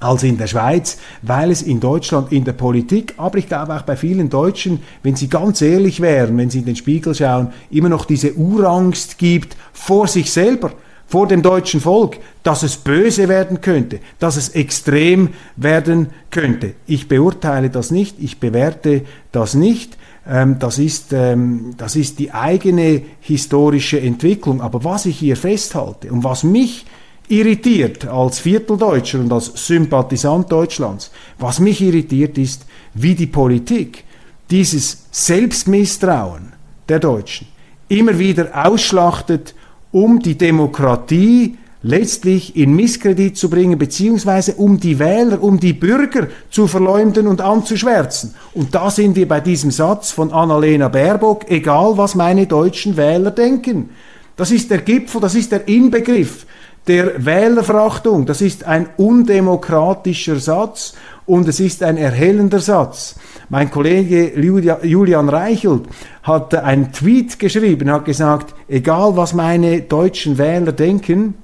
als 0.00 0.22
in 0.22 0.36
der 0.36 0.46
Schweiz, 0.46 0.98
weil 1.22 1.50
es 1.50 1.62
in 1.62 1.80
Deutschland 1.80 2.32
in 2.32 2.44
der 2.44 2.52
Politik, 2.52 3.14
aber 3.16 3.38
ich 3.38 3.48
glaube 3.48 3.74
auch 3.74 3.82
bei 3.82 3.96
vielen 3.96 4.28
Deutschen, 4.28 4.80
wenn 5.02 5.16
sie 5.16 5.28
ganz 5.28 5.62
ehrlich 5.62 6.00
wären, 6.00 6.36
wenn 6.36 6.50
sie 6.50 6.60
in 6.60 6.66
den 6.66 6.76
Spiegel 6.76 7.14
schauen, 7.14 7.52
immer 7.70 7.88
noch 7.88 8.04
diese 8.04 8.34
Urangst 8.34 9.18
gibt 9.18 9.56
vor 9.72 10.06
sich 10.06 10.30
selber, 10.30 10.72
vor 11.06 11.26
dem 11.26 11.42
deutschen 11.42 11.80
Volk, 11.80 12.18
dass 12.42 12.62
es 12.62 12.76
böse 12.76 13.28
werden 13.28 13.60
könnte, 13.60 14.00
dass 14.18 14.36
es 14.36 14.50
extrem 14.50 15.30
werden 15.56 16.08
könnte. 16.30 16.74
Ich 16.86 17.08
beurteile 17.08 17.70
das 17.70 17.90
nicht, 17.90 18.16
ich 18.18 18.40
bewerte 18.40 19.02
das 19.32 19.54
nicht. 19.54 19.96
Ähm, 20.26 20.58
das 20.58 20.78
ist, 20.78 21.12
ähm, 21.12 21.74
das 21.76 21.96
ist 21.96 22.18
die 22.18 22.32
eigene 22.32 23.02
historische 23.20 24.00
Entwicklung. 24.00 24.60
Aber 24.60 24.82
was 24.84 25.06
ich 25.06 25.18
hier 25.18 25.36
festhalte 25.36 26.10
und 26.10 26.24
was 26.24 26.44
mich 26.44 26.86
irritiert 27.28 28.06
als 28.06 28.38
Vierteldeutscher 28.38 29.20
und 29.20 29.32
als 29.32 29.52
Sympathisant 29.54 30.50
Deutschlands. 30.50 31.10
Was 31.38 31.60
mich 31.60 31.80
irritiert 31.80 32.38
ist, 32.38 32.66
wie 32.94 33.14
die 33.14 33.26
Politik 33.26 34.04
dieses 34.50 35.06
Selbstmisstrauen 35.10 36.52
der 36.88 36.98
Deutschen 36.98 37.46
immer 37.88 38.18
wieder 38.18 38.66
ausschlachtet, 38.66 39.54
um 39.92 40.20
die 40.20 40.36
Demokratie 40.36 41.56
letztlich 41.82 42.56
in 42.56 42.74
Misskredit 42.74 43.36
zu 43.36 43.50
bringen, 43.50 43.78
beziehungsweise 43.78 44.54
um 44.54 44.80
die 44.80 44.98
Wähler, 44.98 45.42
um 45.42 45.60
die 45.60 45.74
Bürger 45.74 46.28
zu 46.50 46.66
verleumden 46.66 47.26
und 47.26 47.42
anzuschwärzen. 47.42 48.34
Und 48.54 48.74
da 48.74 48.90
sind 48.90 49.16
wir 49.16 49.28
bei 49.28 49.40
diesem 49.40 49.70
Satz 49.70 50.10
von 50.10 50.32
Annalena 50.32 50.88
Baerbock, 50.88 51.50
egal 51.50 51.96
was 51.96 52.14
meine 52.14 52.46
deutschen 52.46 52.96
Wähler 52.96 53.30
denken. 53.30 53.90
Das 54.34 54.50
ist 54.50 54.70
der 54.70 54.78
Gipfel, 54.78 55.20
das 55.20 55.34
ist 55.34 55.52
der 55.52 55.68
Inbegriff 55.68 56.46
der 56.86 57.24
Wählerverachtung. 57.24 58.26
Das 58.26 58.40
ist 58.40 58.64
ein 58.64 58.88
undemokratischer 58.96 60.36
Satz 60.36 60.94
und 61.26 61.48
es 61.48 61.60
ist 61.60 61.82
ein 61.82 61.96
erhellender 61.96 62.60
Satz. 62.60 63.16
Mein 63.48 63.70
Kollege 63.70 64.38
Julian 64.38 65.28
Reichelt 65.28 65.82
hat 66.22 66.54
einen 66.54 66.92
Tweet 66.92 67.38
geschrieben, 67.38 67.90
hat 67.90 68.04
gesagt, 68.04 68.54
egal 68.68 69.16
was 69.16 69.32
meine 69.32 69.82
deutschen 69.82 70.38
Wähler 70.38 70.72
denken, 70.72 71.34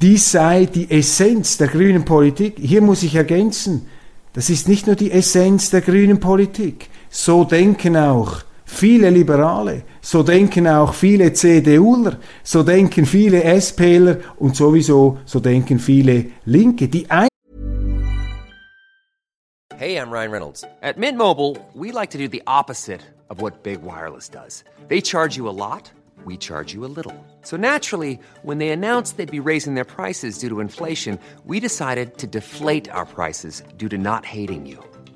dies 0.00 0.32
sei 0.32 0.64
die 0.64 0.90
Essenz 0.90 1.58
der 1.58 1.68
grünen 1.68 2.06
Politik. 2.06 2.54
Hier 2.58 2.80
muss 2.80 3.02
ich 3.02 3.14
ergänzen, 3.14 3.86
das 4.32 4.48
ist 4.48 4.68
nicht 4.68 4.86
nur 4.86 4.96
die 4.96 5.10
Essenz 5.10 5.70
der 5.70 5.82
grünen 5.82 6.20
Politik. 6.20 6.88
So 7.10 7.44
denken 7.44 7.96
auch 7.96 8.42
viele 8.70 9.10
Liberale, 9.10 9.82
so 10.00 10.22
denken 10.22 10.66
auch 10.66 10.94
viele 10.94 11.32
CDUler, 11.32 12.18
so 12.42 12.62
denken 12.62 13.04
viele 13.04 13.60
SPler 13.60 14.18
und 14.38 14.56
sowieso 14.56 15.18
so 15.24 15.40
denken 15.40 15.78
viele 15.78 16.26
Linke. 16.44 16.88
Die 16.88 17.06
Hey, 19.76 19.96
I'm 19.96 20.10
Ryan 20.10 20.30
Reynolds. 20.30 20.62
At 20.82 20.98
Mint 20.98 21.16
Mobile, 21.16 21.56
we 21.74 21.90
like 21.90 22.10
to 22.10 22.18
do 22.18 22.28
the 22.28 22.42
opposite 22.46 23.00
of 23.30 23.40
what 23.40 23.62
Big 23.62 23.82
Wireless 23.82 24.28
does. 24.28 24.62
They 24.88 25.00
charge 25.00 25.38
you 25.38 25.48
a 25.48 25.56
lot, 25.56 25.90
we 26.26 26.36
charge 26.36 26.74
you 26.74 26.84
a 26.84 26.92
little. 26.94 27.14
So 27.42 27.56
naturally, 27.56 28.18
when 28.42 28.58
they 28.58 28.68
announced 28.68 29.16
they'd 29.16 29.30
be 29.30 29.40
raising 29.40 29.76
their 29.76 29.86
prices 29.86 30.38
due 30.38 30.50
to 30.50 30.60
inflation, 30.60 31.18
we 31.46 31.60
decided 31.60 32.18
to 32.18 32.26
deflate 32.26 32.90
our 32.90 33.06
prices 33.06 33.62
due 33.78 33.88
to 33.88 33.96
not 33.96 34.26
hating 34.26 34.66
you. 34.66 34.84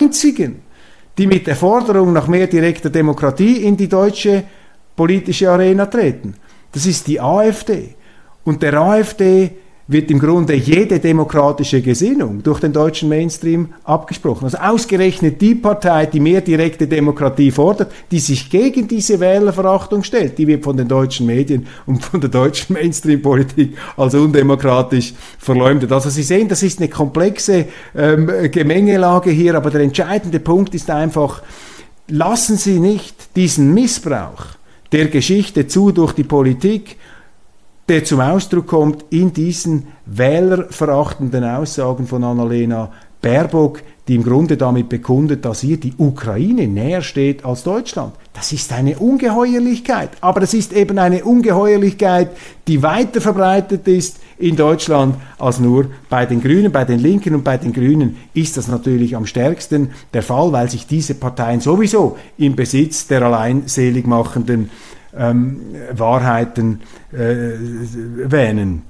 einzigen, 0.00 0.62
die 1.16 1.26
mit 1.26 1.46
der 1.46 1.56
Forderung 1.56 2.12
nach 2.12 2.28
mehr 2.28 2.46
direkter 2.46 2.90
Demokratie 2.90 3.64
in 3.64 3.76
die 3.76 3.88
deutsche 3.88 4.44
politische 4.96 5.50
Arena 5.50 5.86
treten. 5.86 6.34
Das 6.72 6.86
ist 6.86 7.06
die 7.06 7.20
AfD. 7.20 7.94
Und 8.44 8.62
der 8.62 8.74
AfD 8.74 9.52
wird 9.90 10.10
im 10.10 10.18
Grunde 10.18 10.54
jede 10.54 11.00
demokratische 11.00 11.80
Gesinnung 11.80 12.42
durch 12.42 12.60
den 12.60 12.74
deutschen 12.74 13.08
Mainstream 13.08 13.70
abgesprochen. 13.84 14.44
Also 14.44 14.58
ausgerechnet 14.58 15.40
die 15.40 15.54
Partei, 15.54 16.04
die 16.04 16.20
mehr 16.20 16.42
direkte 16.42 16.86
Demokratie 16.86 17.50
fordert, 17.50 17.90
die 18.10 18.18
sich 18.18 18.50
gegen 18.50 18.86
diese 18.86 19.18
Wählerverachtung 19.18 20.04
stellt, 20.04 20.36
die 20.36 20.46
wird 20.46 20.62
von 20.62 20.76
den 20.76 20.88
deutschen 20.88 21.26
Medien 21.26 21.66
und 21.86 22.04
von 22.04 22.20
der 22.20 22.28
deutschen 22.28 22.74
Mainstream-Politik 22.74 23.78
als 23.96 24.14
undemokratisch 24.14 25.14
verleumdet. 25.38 25.90
Also 25.90 26.10
Sie 26.10 26.22
sehen, 26.22 26.48
das 26.48 26.62
ist 26.62 26.80
eine 26.80 26.88
komplexe 26.88 27.64
ähm, 27.96 28.30
Gemengelage 28.50 29.30
hier, 29.30 29.54
aber 29.54 29.70
der 29.70 29.80
entscheidende 29.80 30.38
Punkt 30.38 30.74
ist 30.74 30.90
einfach, 30.90 31.42
lassen 32.08 32.58
Sie 32.58 32.78
nicht 32.78 33.36
diesen 33.36 33.72
Missbrauch 33.72 34.44
der 34.92 35.06
Geschichte 35.06 35.66
zu 35.66 35.92
durch 35.92 36.12
die 36.12 36.24
Politik 36.24 36.96
der 37.88 38.04
zum 38.04 38.20
Ausdruck 38.20 38.66
kommt 38.66 39.04
in 39.10 39.32
diesen 39.32 39.88
wählerverachtenden 40.06 41.44
Aussagen 41.44 42.06
von 42.06 42.22
Annalena 42.22 42.92
Baerbock, 43.20 43.82
die 44.06 44.14
im 44.14 44.22
Grunde 44.22 44.56
damit 44.56 44.88
bekundet, 44.88 45.44
dass 45.44 45.64
ihr 45.64 45.76
die 45.76 45.92
Ukraine 45.98 46.66
näher 46.66 47.02
steht 47.02 47.44
als 47.44 47.62
Deutschland. 47.62 48.14
Das 48.32 48.52
ist 48.52 48.72
eine 48.72 48.98
Ungeheuerlichkeit. 48.98 50.10
Aber 50.20 50.42
es 50.42 50.54
ist 50.54 50.72
eben 50.72 50.98
eine 50.98 51.24
Ungeheuerlichkeit, 51.24 52.30
die 52.66 52.82
weiter 52.82 53.20
verbreitet 53.20 53.86
ist 53.88 54.18
in 54.38 54.54
Deutschland 54.56 55.16
als 55.38 55.58
nur 55.58 55.86
bei 56.08 56.24
den 56.24 56.40
Grünen. 56.40 56.72
Bei 56.72 56.84
den 56.84 57.00
Linken 57.00 57.34
und 57.34 57.44
bei 57.44 57.58
den 57.58 57.72
Grünen 57.72 58.16
ist 58.34 58.56
das 58.56 58.68
natürlich 58.68 59.16
am 59.16 59.26
stärksten 59.26 59.90
der 60.14 60.22
Fall, 60.22 60.52
weil 60.52 60.70
sich 60.70 60.86
diese 60.86 61.14
Parteien 61.14 61.60
sowieso 61.60 62.16
im 62.38 62.54
Besitz 62.54 63.08
der 63.08 63.22
alleinselig 63.22 64.06
machenden 64.06 64.70
ähm, 65.16 65.74
Wahrheiten 65.92 66.80
äh, 67.12 67.16
wähnen. 67.16 68.87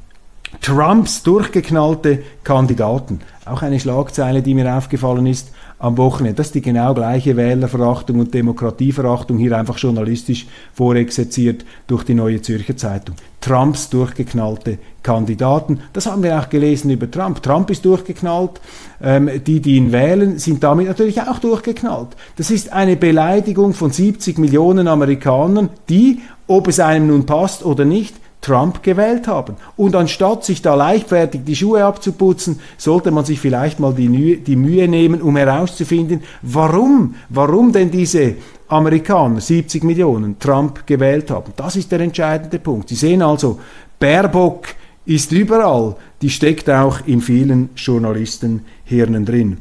Trumps 0.61 1.23
durchgeknallte 1.23 2.23
Kandidaten. 2.45 3.21
Auch 3.45 3.63
eine 3.63 3.81
Schlagzeile, 3.81 4.43
die 4.43 4.55
mir 4.55 4.77
aufgefallen 4.77 5.27
ist 5.27 5.51
am 5.79 5.97
Wochenende. 5.97 6.37
Das 6.37 6.49
ist 6.49 6.55
die 6.55 6.61
genau 6.61 6.93
gleiche 6.95 7.37
Wählerverachtung 7.37 8.19
und 8.19 8.35
Demokratieverachtung, 8.35 9.39
hier 9.39 9.57
einfach 9.57 9.79
journalistisch 9.79 10.47
vorexerziert 10.75 11.65
durch 11.87 12.05
die 12.05 12.15
Neue 12.15 12.43
Zürcher 12.43 12.77
Zeitung. 12.77 13.15
Trumps 13.41 13.89
durchgeknallte 13.89 14.79
Kandidaten. 15.03 15.81
Das 15.93 16.07
haben 16.07 16.23
wir 16.23 16.39
auch 16.39 16.49
gelesen 16.49 16.91
über 16.91 17.11
Trump. 17.11 17.43
Trump 17.43 17.71
ist 17.71 17.85
durchgeknallt. 17.85 18.61
Ähm, 19.01 19.31
die, 19.47 19.61
die 19.61 19.77
ihn 19.77 19.93
wählen, 19.93 20.39
sind 20.39 20.65
damit 20.65 20.89
natürlich 20.89 21.23
auch 21.23 21.39
durchgeknallt. 21.39 22.09
Das 22.37 22.51
ist 22.51 22.73
eine 22.73 22.97
Beleidigung 22.97 23.75
von 23.75 23.93
70 23.93 24.39
Millionen 24.39 24.89
Amerikanern, 24.89 25.71
die, 25.89 26.21
ob 26.49 26.67
es 26.67 26.81
einem 26.81 27.07
nun 27.07 27.27
passt 27.27 27.65
oder 27.65 27.85
nicht, 27.85 28.17
Trump 28.41 28.83
gewählt 28.83 29.27
haben. 29.27 29.57
Und 29.77 29.97
anstatt 29.97 30.45
sich 30.45 30.63
da 30.63 30.75
leichtfertig 30.75 31.43
die 31.45 31.57
Schuhe 31.57 31.85
abzuputzen, 31.85 32.61
sollte 32.77 33.11
man 33.11 33.25
sich 33.25 33.41
vielleicht 33.41 33.81
mal 33.81 33.93
die, 33.93 34.09
Mühe, 34.09 34.37
die 34.37 34.57
Mühe 34.57 34.89
nehmen, 34.89 35.21
um 35.21 35.37
herauszufinden, 35.37 36.23
warum, 36.43 37.17
warum 37.29 37.73
denn 37.73 37.91
diese 37.91 38.37
Amerikaner, 38.69 39.41
70 39.41 39.83
Millionen, 39.83 40.39
Trump 40.39 40.87
gewählt 40.87 41.31
haben. 41.31 41.53
Das 41.57 41.77
ist 41.77 41.91
der 41.91 42.01
entscheidende 42.01 42.59
Punkt. 42.59 42.91
Sie 42.91 42.95
sehen 42.95 43.23
also, 43.23 43.59
Baerbock 43.99 44.69
ist 45.05 45.33
überall, 45.33 45.97
die 46.21 46.31
steckt 46.31 46.69
auch 46.69 47.01
in 47.07 47.21
vielen 47.21 47.71
Journalistenhirnen 47.75 49.25
drin. 49.25 49.59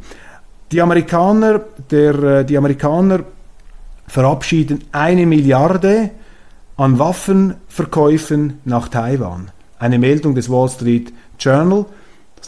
Die 0.71 0.81
Amerikaner, 0.81 1.61
der, 1.89 2.23
äh, 2.23 2.45
die 2.45 2.57
Amerikaner 2.57 3.23
verabschieden 4.07 4.83
eine 4.91 5.25
Milliarde 5.25 6.11
an 6.77 6.99
Waffenverkäufen 6.99 8.59
nach 8.63 8.87
Taiwan. 8.87 9.49
Eine 9.79 9.97
Meldung 9.97 10.35
des 10.35 10.49
Wall 10.49 10.69
Street 10.69 11.11
Journal 11.39 11.85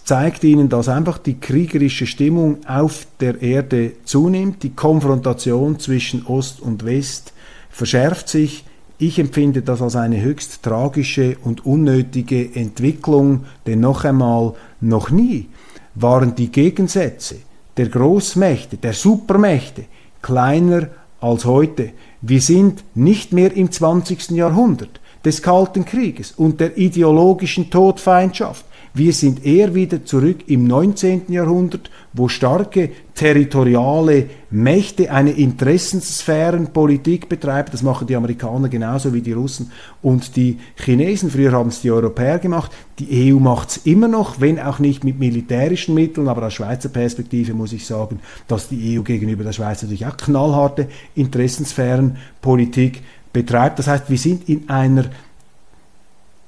zeigt 0.04 0.44
Ihnen, 0.44 0.70
dass 0.70 0.88
einfach 0.88 1.18
die 1.18 1.40
kriegerische 1.40 2.06
Stimmung 2.06 2.60
auf 2.68 3.08
der 3.20 3.42
Erde 3.42 3.94
zunimmt. 4.06 4.62
Die 4.62 4.76
Konfrontation 4.76 5.80
zwischen 5.80 6.28
Ost 6.28 6.62
und 6.62 6.86
West 6.86 7.34
verschärft 7.72 8.30
sich. 8.30 8.66
Ich 9.00 9.18
empfinde 9.18 9.64
das 9.64 9.82
als 9.82 9.96
eine 9.96 10.22
höchst 10.22 10.62
tragische 10.62 11.38
und 11.44 11.66
unnötige 11.66 12.54
Entwicklung, 12.54 13.46
denn 13.66 13.80
noch 13.80 14.04
einmal, 14.04 14.54
noch 14.80 15.10
nie 15.10 15.50
waren 15.96 16.36
die 16.36 16.52
Gegensätze 16.52 17.38
der 17.78 17.88
Großmächte, 17.88 18.78
der 18.78 18.94
Supermächte 18.94 19.86
kleiner 20.22 20.88
als 21.22 21.46
heute. 21.46 21.92
Wir 22.22 22.42
sind 22.42 22.84
nicht 22.96 23.34
mehr 23.34 23.56
im 23.56 23.72
20. 23.72 24.32
Jahrhundert 24.32 25.00
des 25.24 25.42
Kalten 25.42 25.86
Krieges 25.86 26.32
und 26.32 26.60
der 26.60 26.78
ideologischen 26.78 27.70
Todfeindschaft. 27.70 28.66
Wir 28.94 29.14
sind 29.14 29.46
eher 29.46 29.76
wieder 29.76 30.04
zurück 30.04 30.38
im 30.48 30.66
19. 30.66 31.24
Jahrhundert, 31.30 31.92
wo 32.14 32.28
starke 32.28 32.90
territoriale 33.14 34.26
Mächte 34.50 35.12
eine 35.12 35.32
Interessenssphärenpolitik 35.32 37.30
betreiben. 37.30 37.70
Das 37.72 37.84
machen 37.84 38.08
die 38.08 38.16
Amerikaner 38.16 38.68
genauso 38.68 39.14
wie 39.14 39.22
die 39.22 39.34
Russen 39.34 39.72
und 40.02 40.36
die 40.36 40.58
Chinesen. 40.76 41.30
Früher 41.30 41.52
haben 41.52 41.70
es 41.70 41.82
die 41.82 41.92
Europäer 41.92 42.40
gemacht. 42.40 42.72
Die 42.98 43.32
EU 43.32 43.40
macht 43.40 43.70
es 43.70 43.78
immer 43.86 44.08
noch, 44.08 44.42
wenn 44.42 44.60
auch 44.60 44.80
nicht 44.80 45.04
mit 45.04 45.20
militärischen 45.20 45.94
Mitteln. 45.94 46.28
Aber 46.28 46.48
aus 46.48 46.54
Schweizer 46.54 46.90
Perspektive 46.90 47.54
muss 47.54 47.74
ich 47.74 47.86
sagen, 47.86 48.20
dass 48.48 48.70
die 48.70 48.98
EU 48.98 49.04
gegenüber 49.04 49.44
der 49.44 49.54
Schweiz 49.54 49.84
natürlich 49.84 50.08
auch 50.08 50.18
knallharte 50.18 50.88
Interessenssphärenpolitik 51.14 53.04
betreibt. 53.34 53.78
Das 53.78 53.88
heißt, 53.88 54.10
wir 54.10 54.18
sind 54.18 54.50
in 54.50 54.68
einer 54.70 55.06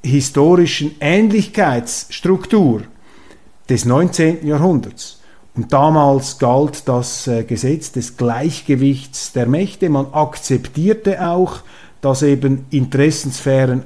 historischen 0.03 0.95
Ähnlichkeitsstruktur 0.99 2.83
des 3.69 3.85
19. 3.85 4.45
Jahrhunderts. 4.45 5.21
Und 5.55 5.73
damals 5.73 6.39
galt 6.39 6.87
das 6.87 7.27
äh, 7.27 7.43
Gesetz 7.43 7.91
des 7.91 8.15
Gleichgewichts 8.17 9.33
der 9.33 9.47
Mächte. 9.47 9.89
Man 9.89 10.13
akzeptierte 10.13 11.27
auch, 11.27 11.59
dass 11.99 12.23
eben 12.23 12.65
Interessensphären, 12.71 13.83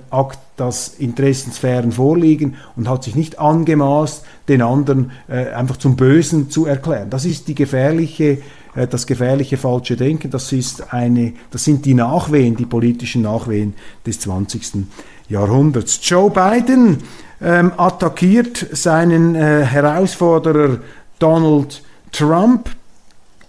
dass 0.56 0.88
Interessensphären 1.00 1.92
vorliegen 1.92 2.56
und 2.76 2.88
hat 2.88 3.04
sich 3.04 3.16
nicht 3.16 3.40
angemaßt, 3.40 4.24
den 4.48 4.62
anderen 4.62 5.12
äh, 5.28 5.50
einfach 5.50 5.78
zum 5.78 5.96
Bösen 5.98 6.50
zu 6.50 6.66
erklären. 6.66 7.10
Das 7.10 7.26
ist 7.26 7.48
die 7.48 7.56
gefährliche, 7.56 8.38
äh, 8.76 8.88
das 8.88 9.06
gefährliche 9.06 9.58
falsche 9.58 9.98
Denken. 9.98 10.32
Das 10.32 10.52
ist 10.54 10.94
eine, 10.94 11.34
das 11.52 11.66
sind 11.66 11.86
die 11.86 11.94
Nachwehen, 11.94 12.56
die 12.56 12.66
politischen 12.66 13.24
Nachwehen 13.24 13.74
des 14.06 14.22
20. 14.22 14.86
Jahrhunderts. 15.30 16.00
Joe 16.02 16.30
Biden 16.30 17.04
ähm, 17.42 17.72
attackiert 17.78 18.68
seinen 18.72 19.36
äh, 19.36 19.66
Herausforderer 19.66 20.80
Donald 21.20 21.82
Trump 22.12 22.70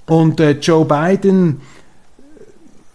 und 0.07 0.41
äh, 0.41 0.53
Joe 0.53 0.85
Biden 0.85 1.61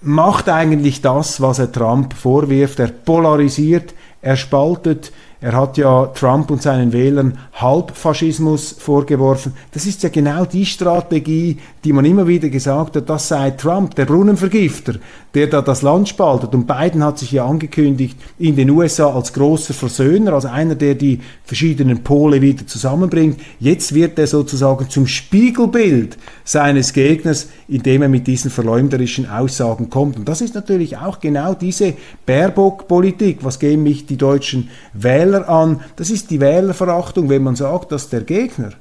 macht 0.01 0.49
eigentlich 0.49 1.01
das, 1.01 1.41
was 1.41 1.59
er 1.59 1.71
Trump 1.71 2.13
vorwirft. 2.13 2.79
Er 2.79 2.87
polarisiert, 2.87 3.93
er 4.21 4.35
spaltet, 4.35 5.11
er 5.41 5.53
hat 5.53 5.77
ja 5.77 6.05
Trump 6.07 6.51
und 6.51 6.61
seinen 6.61 6.93
Wählern 6.93 7.39
Halbfaschismus 7.53 8.73
vorgeworfen. 8.73 9.53
Das 9.71 9.87
ist 9.87 10.03
ja 10.03 10.09
genau 10.09 10.45
die 10.45 10.67
Strategie, 10.67 11.57
die 11.83 11.93
man 11.93 12.05
immer 12.05 12.27
wieder 12.27 12.49
gesagt 12.49 12.95
hat, 12.95 13.09
das 13.09 13.27
sei 13.27 13.49
Trump, 13.51 13.95
der 13.95 14.05
Brunnenvergifter, 14.05 14.95
der 15.33 15.47
da 15.47 15.61
das 15.61 15.81
Land 15.81 16.09
spaltet. 16.09 16.53
Und 16.53 16.67
Biden 16.67 17.03
hat 17.03 17.19
sich 17.19 17.31
ja 17.31 17.45
angekündigt 17.45 18.17
in 18.37 18.55
den 18.55 18.69
USA 18.69 19.13
als 19.13 19.33
großer 19.33 19.73
Versöhner, 19.73 20.33
als 20.33 20.45
einer, 20.45 20.75
der 20.75 20.95
die 20.95 21.19
verschiedenen 21.43 22.03
Pole 22.03 22.41
wieder 22.41 22.67
zusammenbringt. 22.67 23.39
Jetzt 23.59 23.93
wird 23.93 24.19
er 24.19 24.27
sozusagen 24.27 24.89
zum 24.89 25.07
Spiegelbild 25.07 26.17
seines 26.43 26.93
Gegners, 26.93 27.47
indem 27.67 28.01
er 28.01 28.09
mit 28.09 28.27
diesen 28.27 28.51
verleumderischen 28.51 29.29
Aussagen 29.29 29.89
kommt. 29.89 30.17
Und 30.17 30.27
das 30.27 30.41
ist 30.41 30.55
natürlich 30.55 30.97
auch 30.97 31.19
genau 31.19 31.53
diese 31.53 31.93
Baerbock-Politik. 32.25 33.39
Was 33.41 33.59
gehen 33.59 33.83
mich 33.83 34.05
die 34.05 34.17
deutschen 34.17 34.69
Wähler 34.93 35.47
an? 35.47 35.81
Das 35.95 36.09
ist 36.09 36.29
die 36.29 36.41
Wählerverachtung, 36.41 37.29
wenn 37.29 37.43
man 37.43 37.55
sagt, 37.55 37.91
dass 37.91 38.09
der 38.09 38.21
Gegner, 38.21 38.71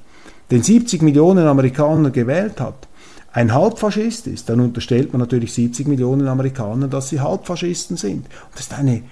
den 0.49 0.63
70 0.63 1.01
Millionen 1.01 1.47
Amerikaner 1.47 2.09
gewählt 2.09 2.59
hat, 2.59 2.89
ein 3.33 3.53
Halbfaschist 3.53 4.27
ist, 4.27 4.49
dann 4.49 4.59
unterstellt 4.59 5.13
man 5.13 5.21
natürlich 5.21 5.53
70 5.53 5.87
Millionen 5.87 6.27
Amerikanern, 6.27 6.89
dass 6.89 7.09
sie 7.09 7.21
Halbfaschisten 7.21 7.97
sind. 7.97 8.25
Und 8.25 8.55
das 8.55 8.61
ist 8.61 8.73
eine 8.73 9.03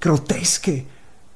groteske, 0.00 0.82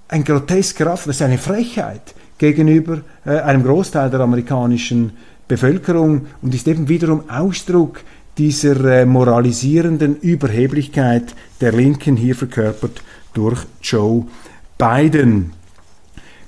ein 0.09 0.25
grotesker 0.25 0.88
Affe, 0.88 1.09
das 1.09 1.16
ist 1.16 1.23
eine 1.23 1.38
Frechheit 1.38 2.14
gegenüber 2.38 3.03
äh, 3.25 3.38
einem 3.38 3.62
Großteil 3.62 4.11
der 4.11 4.20
amerikanischen 4.20 5.12
Bevölkerung 5.47 6.27
und 6.42 6.55
ist 6.55 6.66
eben 6.66 6.88
wiederum 6.88 7.29
Ausdruck 7.31 8.01
dieser 8.37 8.85
äh, 8.85 9.07
moralisierenden 9.07 10.16
Überheblichkeit 10.16 11.35
der 11.61 11.73
Linken 11.73 12.16
hier 12.16 12.35
verkörpert 12.35 13.03
durch 13.33 13.61
Joe 13.81 14.27
Biden. 14.77 15.53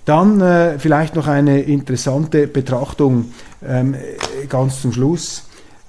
Dann 0.04 0.40
äh, 0.40 0.78
vielleicht 0.78 1.14
noch 1.14 1.28
eine 1.28 1.62
interessante 1.62 2.46
Betrachtung 2.46 3.26
ähm, 3.64 3.94
ganz 4.48 4.80
zum 4.80 4.92
Schluss 4.92 5.45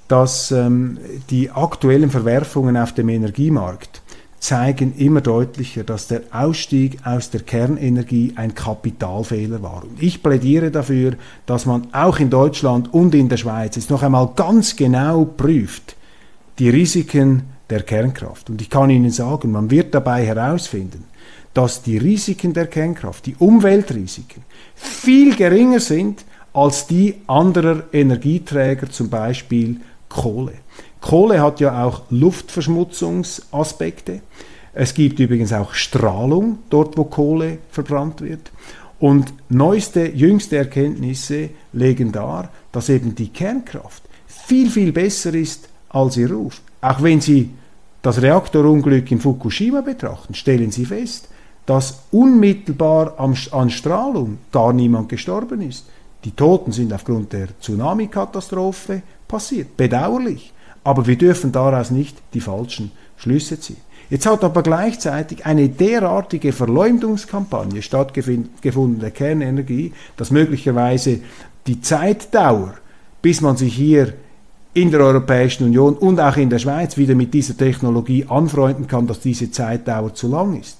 dass 0.08 0.52
ähm, 0.52 0.98
die 1.30 1.52
aktuellen 1.52 2.10
Verwerfungen 2.10 2.78
auf 2.78 2.94
dem 2.94 3.10
Energiemarkt 3.10 4.02
zeigen 4.40 4.96
immer 4.98 5.22
deutlicher, 5.22 5.84
dass 5.84 6.08
der 6.08 6.22
Ausstieg 6.32 7.00
aus 7.04 7.32
der 7.32 7.42
Kernenergie 7.42 8.34
ein 8.36 8.54
Kapitalfehler 8.54 9.62
war. 9.64 9.84
Und 9.84 10.02
ich 10.02 10.22
plädiere 10.22 10.72
dafür, 10.72 11.14
dass 11.46 11.66
man 11.66 11.88
auch 11.92 12.20
in 12.20 12.30
Deutschland 12.30 12.94
und 12.94 13.16
in 13.16 13.30
der 13.30 13.38
Schweiz 13.38 13.76
jetzt 13.76 13.90
noch 13.90 14.04
einmal 14.04 14.30
ganz 14.36 14.76
genau 14.76 15.26
prüft 15.26 15.96
die 16.60 16.70
Risiken 16.70 17.44
der 17.70 17.84
Kernkraft. 17.84 18.50
Und 18.50 18.62
ich 18.62 18.70
kann 18.70 18.90
Ihnen 18.90 19.12
sagen, 19.12 19.52
man 19.52 19.70
wird 19.70 19.94
dabei 19.94 20.26
herausfinden, 20.26 21.04
dass 21.54 21.82
die 21.82 21.98
Risiken 21.98 22.54
der 22.54 22.68
Kernkraft, 22.68 23.26
die 23.26 23.36
Umweltrisiken, 23.38 24.44
viel 24.76 25.36
geringer 25.36 25.80
sind 25.80 26.24
als 26.54 26.88
die 26.88 27.16
anderer 27.28 27.84
Energieträger, 27.92 28.90
zum 28.90 29.10
Beispiel 29.10 29.82
Kohle. 30.10 30.54
Kohle 31.02 31.42
hat 31.42 31.60
ja 31.60 31.84
auch 31.84 32.04
Luftverschmutzungsaspekte. 32.10 34.22
Es 34.74 34.94
gibt 34.94 35.20
übrigens 35.20 35.52
auch 35.54 35.74
Strahlung 35.74 36.60
dort, 36.70 36.98
wo 36.98 37.06
Kohle 37.06 37.60
verbrannt 37.72 38.22
wird. 38.22 38.52
Und 39.00 39.34
neueste, 39.50 40.08
jüngste 40.08 40.58
Erkenntnisse 40.58 41.50
legen 41.74 42.12
dar, 42.12 42.50
dass 42.72 42.90
eben 42.90 43.16
die 43.16 43.30
Kernkraft 43.30 44.04
viel, 44.28 44.70
viel 44.70 44.92
besser 44.92 45.34
ist 45.34 45.70
als 45.90 46.18
ihr 46.18 46.32
Ruf. 46.32 46.62
Auch 46.82 47.02
wenn 47.02 47.22
Sie 47.22 47.52
das 48.02 48.22
Reaktorunglück 48.22 49.12
in 49.12 49.20
Fukushima 49.20 49.82
betrachten, 49.82 50.34
stellen 50.34 50.72
Sie 50.72 50.86
fest, 50.86 51.30
dass 51.66 52.04
unmittelbar 52.12 53.20
an 53.20 53.70
Strahlung 53.70 54.38
gar 54.52 54.74
niemand 54.74 55.10
gestorben 55.10 55.62
ist. 55.62 55.86
Die 56.24 56.32
Toten 56.32 56.72
sind 56.72 56.94
aufgrund 56.94 57.34
der 57.34 57.50
Tsunami-Katastrophe 57.60 59.02
passiert. 59.28 59.78
Bedauerlich. 59.78 60.54
Aber 60.84 61.06
wir 61.08 61.18
dürfen 61.18 61.52
daraus 61.52 61.92
nicht 61.92 62.18
die 62.34 62.40
falschen 62.40 62.92
Schlüsse 63.18 63.60
ziehen. 63.60 63.78
Jetzt 64.10 64.26
hat 64.26 64.44
aber 64.44 64.64
gleichzeitig 64.64 65.46
eine 65.46 65.68
derartige 65.68 66.54
Verleumdungskampagne 66.54 67.82
stattgefunden 67.82 69.00
der 69.00 69.12
Kernenergie, 69.12 69.92
dass 70.16 70.32
möglicherweise 70.32 71.20
die 71.68 71.82
Zeitdauer, 71.82 72.76
bis 73.22 73.42
man 73.42 73.58
sich 73.58 73.76
hier 73.76 74.14
in 74.74 74.92
der 74.92 75.02
Europäischen 75.02 75.66
Union 75.66 75.96
und 75.96 76.20
auch 76.22 76.38
in 76.38 76.50
der 76.50 76.60
Schweiz 76.60 76.96
wieder 76.96 77.16
mit 77.16 77.34
dieser 77.34 77.58
Technologie 77.58 78.26
anfreunden 78.30 78.88
kann, 78.88 79.08
dass 79.08 79.20
diese 79.20 79.52
Zeitdauer 79.52 80.14
zu 80.14 80.30
lang 80.30 80.58
ist. 80.58 80.78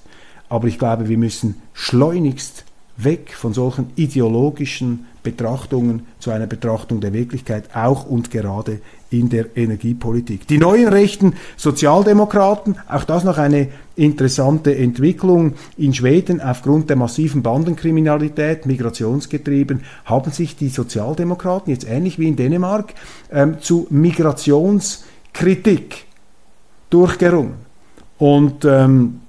Aber 0.48 0.66
ich 0.68 0.78
glaube, 0.78 1.08
wir 1.08 1.18
müssen 1.18 1.56
schleunigst 1.74 2.64
weg 2.96 3.34
von 3.34 3.52
solchen 3.52 3.90
ideologischen 3.96 5.06
Betrachtungen 5.22 6.06
zu 6.18 6.30
einer 6.30 6.46
Betrachtung 6.46 7.00
der 7.00 7.12
Wirklichkeit, 7.12 7.64
auch 7.74 8.06
und 8.06 8.30
gerade 8.30 8.80
in 9.10 9.28
der 9.28 9.56
Energiepolitik. 9.56 10.46
Die 10.46 10.58
neuen 10.58 10.88
rechten 10.88 11.34
Sozialdemokraten, 11.56 12.76
auch 12.88 13.04
das 13.04 13.24
noch 13.24 13.38
eine 13.38 13.68
interessante 13.96 14.76
Entwicklung 14.76 15.54
in 15.76 15.94
Schweden 15.94 16.40
aufgrund 16.40 16.90
der 16.90 16.96
massiven 16.96 17.42
Bandenkriminalität, 17.42 18.66
migrationsgetrieben, 18.66 19.82
haben 20.04 20.30
sich 20.30 20.56
die 20.56 20.68
Sozialdemokraten 20.68 21.72
jetzt 21.72 21.88
ähnlich 21.88 22.18
wie 22.18 22.28
in 22.28 22.36
Dänemark 22.36 22.94
ähm, 23.32 23.60
zu 23.60 23.86
Migrationskritik 23.90 26.04
durchgerungen. 26.90 27.54
Und 28.18 28.64
ähm, 28.64 29.20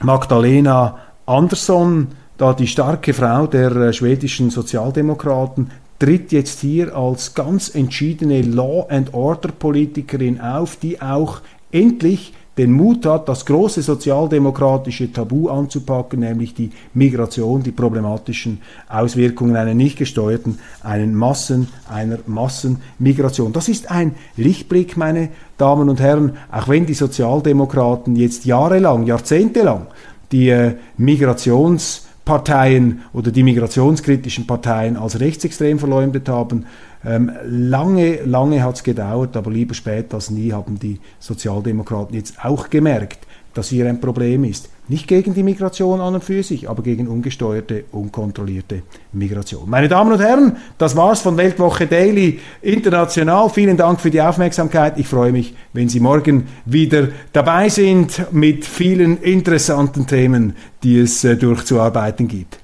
Magdalena 0.00 0.98
Andersson, 1.26 2.08
da 2.40 2.54
die 2.54 2.66
starke 2.66 3.12
Frau 3.12 3.46
der 3.46 3.70
äh, 3.76 3.92
schwedischen 3.92 4.48
Sozialdemokraten 4.48 5.70
tritt 5.98 6.32
jetzt 6.32 6.60
hier 6.60 6.96
als 6.96 7.34
ganz 7.34 7.74
entschiedene 7.74 8.40
Law 8.40 8.86
and 8.88 9.12
Order 9.12 9.50
Politikerin 9.50 10.40
auf, 10.40 10.76
die 10.76 11.02
auch 11.02 11.42
endlich 11.70 12.32
den 12.56 12.72
Mut 12.72 13.04
hat, 13.04 13.28
das 13.28 13.44
große 13.44 13.82
sozialdemokratische 13.82 15.12
Tabu 15.12 15.50
anzupacken, 15.50 16.20
nämlich 16.20 16.54
die 16.54 16.70
Migration, 16.94 17.62
die 17.62 17.72
problematischen 17.72 18.62
Auswirkungen 18.88 19.56
einer 19.56 19.74
nicht 19.74 19.98
gesteuerten, 19.98 20.58
einen 20.82 21.14
Massen, 21.14 21.68
einer 21.90 22.18
Massenmigration. 22.26 23.52
Das 23.52 23.68
ist 23.68 23.90
ein 23.90 24.14
Lichtblick, 24.36 24.96
meine 24.96 25.28
Damen 25.58 25.90
und 25.90 26.00
Herren, 26.00 26.38
auch 26.50 26.68
wenn 26.68 26.86
die 26.86 26.94
Sozialdemokraten 26.94 28.16
jetzt 28.16 28.46
jahrelang, 28.46 29.04
jahrzehntelang 29.04 29.88
die 30.32 30.48
äh, 30.48 30.76
Migrations 30.96 32.06
Parteien 32.24 33.02
oder 33.12 33.30
die 33.30 33.42
migrationskritischen 33.42 34.46
Parteien 34.46 34.96
als 34.96 35.20
rechtsextrem 35.20 35.78
verleumdet 35.78 36.28
haben. 36.28 36.66
Ähm, 37.04 37.32
lange, 37.44 38.22
lange 38.24 38.62
hat 38.62 38.76
es 38.76 38.82
gedauert, 38.82 39.36
aber 39.36 39.50
lieber 39.50 39.74
spät 39.74 40.12
als 40.12 40.30
nie 40.30 40.52
haben 40.52 40.78
die 40.78 41.00
Sozialdemokraten 41.18 42.14
jetzt 42.14 42.44
auch 42.44 42.68
gemerkt, 42.68 43.26
dass 43.54 43.68
hier 43.68 43.88
ein 43.88 44.00
Problem 44.00 44.44
ist. 44.44 44.68
Nicht 44.88 45.06
gegen 45.06 45.34
die 45.34 45.42
Migration 45.42 46.00
an 46.00 46.14
und 46.14 46.24
für 46.24 46.42
sich, 46.42 46.68
aber 46.68 46.82
gegen 46.82 47.08
ungesteuerte, 47.08 47.84
unkontrollierte 47.92 48.82
Migration. 49.12 49.68
Meine 49.68 49.88
Damen 49.88 50.12
und 50.12 50.20
Herren, 50.20 50.56
das 50.78 50.96
war's 50.96 51.20
von 51.20 51.36
Weltwoche 51.36 51.86
Daily 51.86 52.40
International. 52.62 53.48
Vielen 53.50 53.76
Dank 53.76 54.00
für 54.00 54.10
die 54.10 54.20
Aufmerksamkeit. 54.20 54.98
Ich 54.98 55.08
freue 55.08 55.32
mich, 55.32 55.54
wenn 55.72 55.88
Sie 55.88 56.00
morgen 56.00 56.48
wieder 56.64 57.08
dabei 57.32 57.68
sind 57.68 58.32
mit 58.32 58.64
vielen 58.64 59.18
interessanten 59.18 60.06
Themen, 60.06 60.54
die 60.82 60.98
es 60.98 61.24
äh, 61.24 61.36
durchzuarbeiten 61.36 62.28
gibt. 62.28 62.59